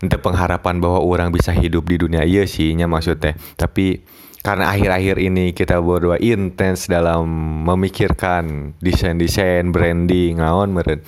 Ente 0.01 0.17
pengharapan 0.17 0.81
bahwa 0.81 1.01
orang 1.01 1.29
bisa 1.33 1.53
hidup 1.53 1.89
di 1.89 1.97
dunia. 2.01 2.25
Iya 2.25 2.49
sih 2.49 2.73
nya 2.73 2.89
maksudnya. 2.89 3.37
Tapi 3.57 4.01
karena 4.45 4.69
akhir-akhir 4.77 5.17
ini 5.25 5.57
kita 5.57 5.81
berdua 5.81 6.21
intens 6.21 6.85
dalam 6.85 7.25
memikirkan 7.65 8.77
desain-desain 8.77 9.73
branding 9.73 10.37
naon 10.37 10.77
meren 10.77 11.01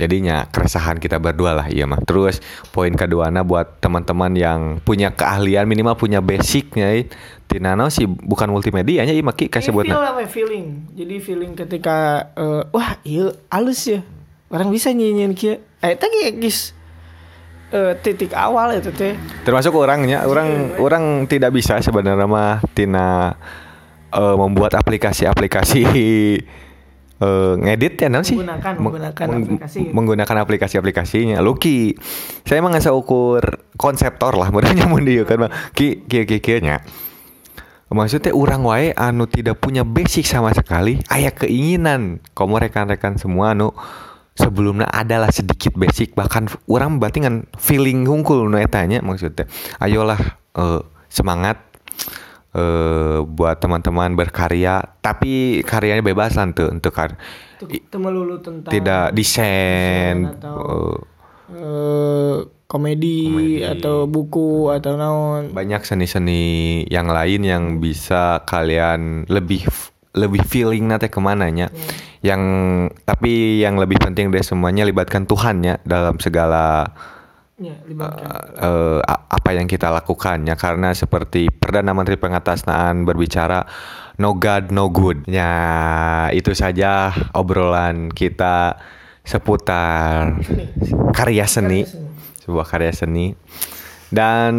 jadinya 0.00 0.48
keresahan 0.48 0.96
kita 0.96 1.20
berdua 1.20 1.52
lah 1.52 1.66
iya 1.68 1.84
mah. 1.84 2.00
Terus 2.00 2.40
poin 2.72 2.88
keduanya 2.96 3.44
buat 3.44 3.84
teman-teman 3.84 4.32
yang 4.32 4.60
punya 4.80 5.12
keahlian 5.12 5.68
minimal 5.68 6.00
punya 6.00 6.24
basicnya 6.24 6.96
eh. 6.96 7.12
tina 7.44 7.76
naon 7.76 7.92
sih 7.92 8.08
bukan 8.08 8.48
multimedia 8.48 9.04
nya 9.04 9.12
iya 9.12 9.20
maki 9.20 9.52
kasih 9.52 9.68
buat 9.76 9.84
apa 9.84 10.24
feeling. 10.24 10.88
Jadi 10.96 11.14
feeling 11.20 11.52
ketika 11.52 12.32
eh, 12.40 12.64
wah 12.72 12.96
iya 13.04 13.36
halus 13.52 13.84
ya 13.84 14.00
orang 14.48 14.68
bisa 14.68 14.88
nyanyiin 14.88 15.32
kia 15.32 15.60
eh 15.78 15.92
itu 15.92 16.04
kayak 16.04 16.32
guys 16.36 16.58
eh, 17.68 17.92
titik 17.96 18.32
awal 18.32 18.72
itu 18.72 18.88
teh. 18.90 19.12
Termasuk 19.44 19.72
orangnya. 19.72 20.24
Orang 20.24 20.72
orang 20.76 21.04
tidak 21.24 21.52
bisa 21.52 21.76
sebenarnya 21.78 22.24
mah 22.24 22.64
tina 22.72 23.36
eh, 24.08 24.34
membuat 24.34 24.72
aplikasi-aplikasi 24.74 25.82
eh, 27.20 27.52
ngedit 27.54 27.94
ya 27.98 28.08
naon 28.08 28.24
sih? 28.24 28.34
Menggunakan- 28.34 28.74
Meng- 28.74 28.84
menggunakan 28.88 29.26
meng- 29.28 29.44
aplikasi. 29.44 29.80
menggunakan 29.92 30.36
aplikasi-aplikasinya. 30.40 31.36
Lucky 31.38 31.92
saya 32.42 32.58
emang 32.58 32.72
nggak 32.72 32.88
ukur 32.88 33.42
konseptor 33.76 34.32
lah 34.32 34.48
menurutnya 34.54 34.88
mun 34.88 35.04
dieu 35.04 35.28
kan 35.28 35.44
mah 35.44 35.52
ki 35.76 36.08
ki 36.08 36.24
ki 36.24 36.38
ki 36.40 36.64
nya. 36.64 36.80
Maksudnya 37.88 38.32
orang 38.32 38.64
wae 38.64 38.92
anu 38.92 39.24
tidak 39.24 39.60
punya 39.60 39.80
basic 39.80 40.24
sama 40.24 40.52
sekali. 40.52 41.00
Aya 41.08 41.32
keinginan. 41.32 42.20
Kamu 42.32 42.60
rekan-rekan 42.60 43.16
semua 43.16 43.56
anu 43.56 43.72
Sebelumnya 44.38 44.86
adalah 44.86 45.34
sedikit 45.34 45.74
basic 45.74 46.14
Bahkan 46.14 46.70
orang 46.70 47.02
berarti 47.02 47.26
kan 47.26 47.50
feeling 47.58 48.06
hungkul 48.06 48.46
nu 48.46 48.54
etanya 48.54 49.02
maksudnya. 49.02 49.50
Ayolah 49.82 50.20
eh, 50.54 50.80
semangat 51.10 51.58
eh 52.54 53.18
buat 53.26 53.60
teman-teman 53.60 54.14
berkarya 54.14 54.80
Tapi 55.02 55.60
karyanya 55.66 56.00
bebas 56.00 56.38
lah 56.38 56.48
tuh 56.54 56.70
Untuk 56.70 56.94
kar 56.94 57.18
melulu 57.98 58.38
tentang 58.38 58.70
tidak 58.70 59.10
desain 59.10 60.30
atau 60.30 60.94
eh, 61.50 61.58
eh, 61.58 62.36
komedi, 62.68 63.64
atau 63.64 64.04
buku 64.04 64.68
atau 64.68 64.94
naon. 64.94 65.56
Banyak 65.56 65.82
seni-seni 65.82 66.84
yang 66.92 67.08
lain 67.08 67.42
yang 67.42 67.64
bisa 67.80 68.44
kalian 68.44 69.24
lebih 69.26 69.64
lebih 70.18 70.42
feeling 70.42 70.90
nanti 70.90 71.06
ke 71.06 71.22
mananya 71.22 71.70
yang 72.18 72.42
tapi 73.06 73.62
yang 73.62 73.78
lebih 73.78 74.02
penting 74.02 74.34
dari 74.34 74.42
semuanya 74.42 74.82
libatkan 74.82 75.22
Tuhan 75.22 75.62
ya 75.62 75.78
dalam 75.86 76.18
segala 76.18 76.90
ya 77.58 77.74
libatkan. 77.86 78.58
eh, 78.58 78.98
a- 79.02 79.24
apa 79.30 79.50
yang 79.54 79.70
kita 79.70 79.90
lakukannya 79.90 80.58
karena 80.58 80.90
seperti 80.94 81.46
perdana 81.50 81.94
menteri 81.94 82.18
pengatasnaan 82.18 83.06
berbicara 83.06 83.62
no 84.18 84.34
God 84.34 84.74
no 84.74 84.90
good. 84.90 85.22
Ya 85.30 85.50
itu 86.34 86.50
saja 86.54 87.14
obrolan 87.34 88.10
kita 88.10 88.78
seputar 89.22 90.38
karya 91.14 91.46
seni. 91.46 91.86
Sebuah 92.42 92.66
karya 92.66 92.90
seni. 92.90 93.34
Dan 94.08 94.54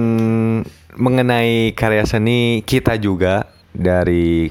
mengenai 0.96 1.74
karya 1.74 2.06
seni 2.06 2.62
kita 2.62 3.00
juga 3.02 3.50
dari 3.74 4.48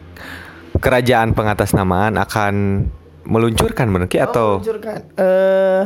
kerajaan 0.79 1.33
pengatasnamaan 1.33 2.17
akan 2.17 2.55
meluncurkan 3.23 3.87
bener 3.89 4.09
Ki, 4.09 4.19
atau 4.19 4.59
Meluncurkan. 4.59 4.99
eh 5.15 5.85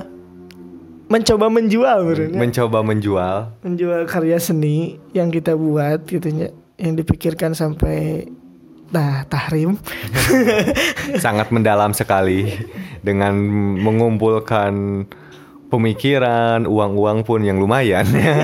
mencoba 1.09 1.47
menjual 1.49 1.99
benernya. 2.07 2.39
mencoba 2.39 2.79
menjual 2.81 3.37
menjual 3.61 4.01
karya 4.07 4.39
seni 4.39 4.77
yang 5.11 5.29
kita 5.29 5.53
buat 5.53 6.05
gitunya 6.05 6.49
yang 6.77 6.95
dipikirkan 6.95 7.53
sampai 7.53 8.25
nah 8.89 9.25
tahrim 9.25 9.77
sangat 11.25 11.49
mendalam 11.49 11.93
sekali 11.93 12.49
dengan 13.01 13.37
mengumpulkan 13.77 15.05
pemikiran 15.69 16.65
uang-uang 16.65 17.25
pun 17.25 17.41
yang 17.41 17.57
lumayan 17.57 18.05
ya. 18.09 18.37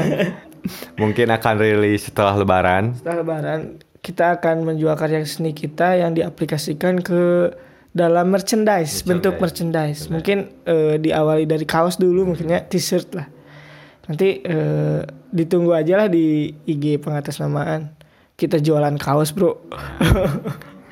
mungkin 1.00 1.28
akan 1.30 1.54
rilis 1.56 2.08
setelah 2.08 2.34
lebaran 2.34 2.92
setelah 2.94 3.16
lebaran 3.22 3.60
kita 4.08 4.40
akan 4.40 4.64
menjual 4.64 4.96
karya 4.96 5.20
seni 5.28 5.52
kita 5.52 6.00
yang 6.00 6.16
diaplikasikan 6.16 7.04
ke 7.04 7.52
dalam 7.92 8.32
merchandise, 8.32 9.04
bentuk 9.04 9.36
merchandise. 9.36 10.08
mungkin 10.08 10.48
eh, 10.64 10.96
diawali 10.96 11.44
dari 11.44 11.68
kaos 11.68 12.00
dulu 12.00 12.32
mungkinnya 12.32 12.64
t-shirt 12.64 13.12
lah. 13.12 13.28
Nanti 14.08 14.40
eh, 14.40 15.04
ditunggu 15.28 15.76
aja 15.76 16.00
lah 16.00 16.08
di 16.08 16.48
IG 16.64 17.04
pengatasnamaan. 17.04 17.92
Kita 18.32 18.56
jualan 18.56 18.96
kaos 18.96 19.36
bro. 19.36 19.52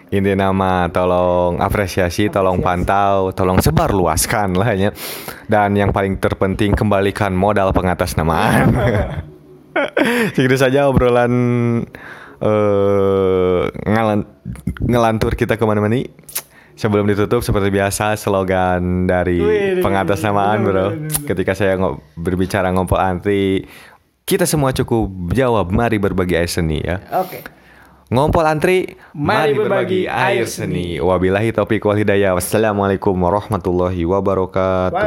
Ini 0.06 0.38
nama 0.38 0.86
tolong 0.92 1.58
apresiasi, 1.58 2.30
tolong 2.30 2.62
pantau, 2.62 3.34
tolong 3.34 3.58
sebar 3.58 3.90
luaskan 3.90 4.54
lah 4.54 4.70
ya. 4.76 4.92
Dan 5.48 5.74
yang 5.74 5.90
paling 5.90 6.20
terpenting 6.20 6.76
kembalikan 6.76 7.34
modal 7.34 7.72
pengatasnamaan. 7.72 8.70
Segitu 10.36 10.56
saja 10.56 10.86
obrolan 10.86 11.32
ngalan- 13.86 14.28
ngelantur 14.80 15.32
kita 15.32 15.56
ke 15.56 15.64
mana-mana 15.64 15.96
nih. 15.96 16.08
Sebelum 16.76 17.08
ditutup 17.08 17.40
seperti 17.40 17.72
biasa 17.72 18.20
slogan 18.20 19.08
dari 19.08 19.40
Wih, 19.40 19.80
pengatasnamaan 19.80 20.60
bro. 20.60 20.86
Ketika 21.24 21.56
saya 21.56 21.80
ngo- 21.80 22.04
berbicara 22.12 22.68
ngompol 22.68 23.00
antri, 23.00 23.64
kita 24.28 24.44
semua 24.44 24.76
cukup 24.76 25.08
jawab. 25.32 25.72
Mari 25.72 25.96
berbagi 25.96 26.36
air 26.36 26.52
seni 26.52 26.84
ya. 26.84 27.00
Oke. 27.16 27.40
Ngompol 28.06 28.46
antri, 28.46 28.92
Mari 29.16 29.56
berbagi 29.56 30.06
air 30.06 30.44
air 30.44 30.46
seni. 30.46 31.00
Wabillahi 31.00 31.50
taufiq 31.50 31.82
wal 31.82 31.98
hidayah. 31.98 32.36
Wassalamualaikum 32.38 33.16
warahmatullahi 33.18 34.06
wabarakatuh. 34.06 34.94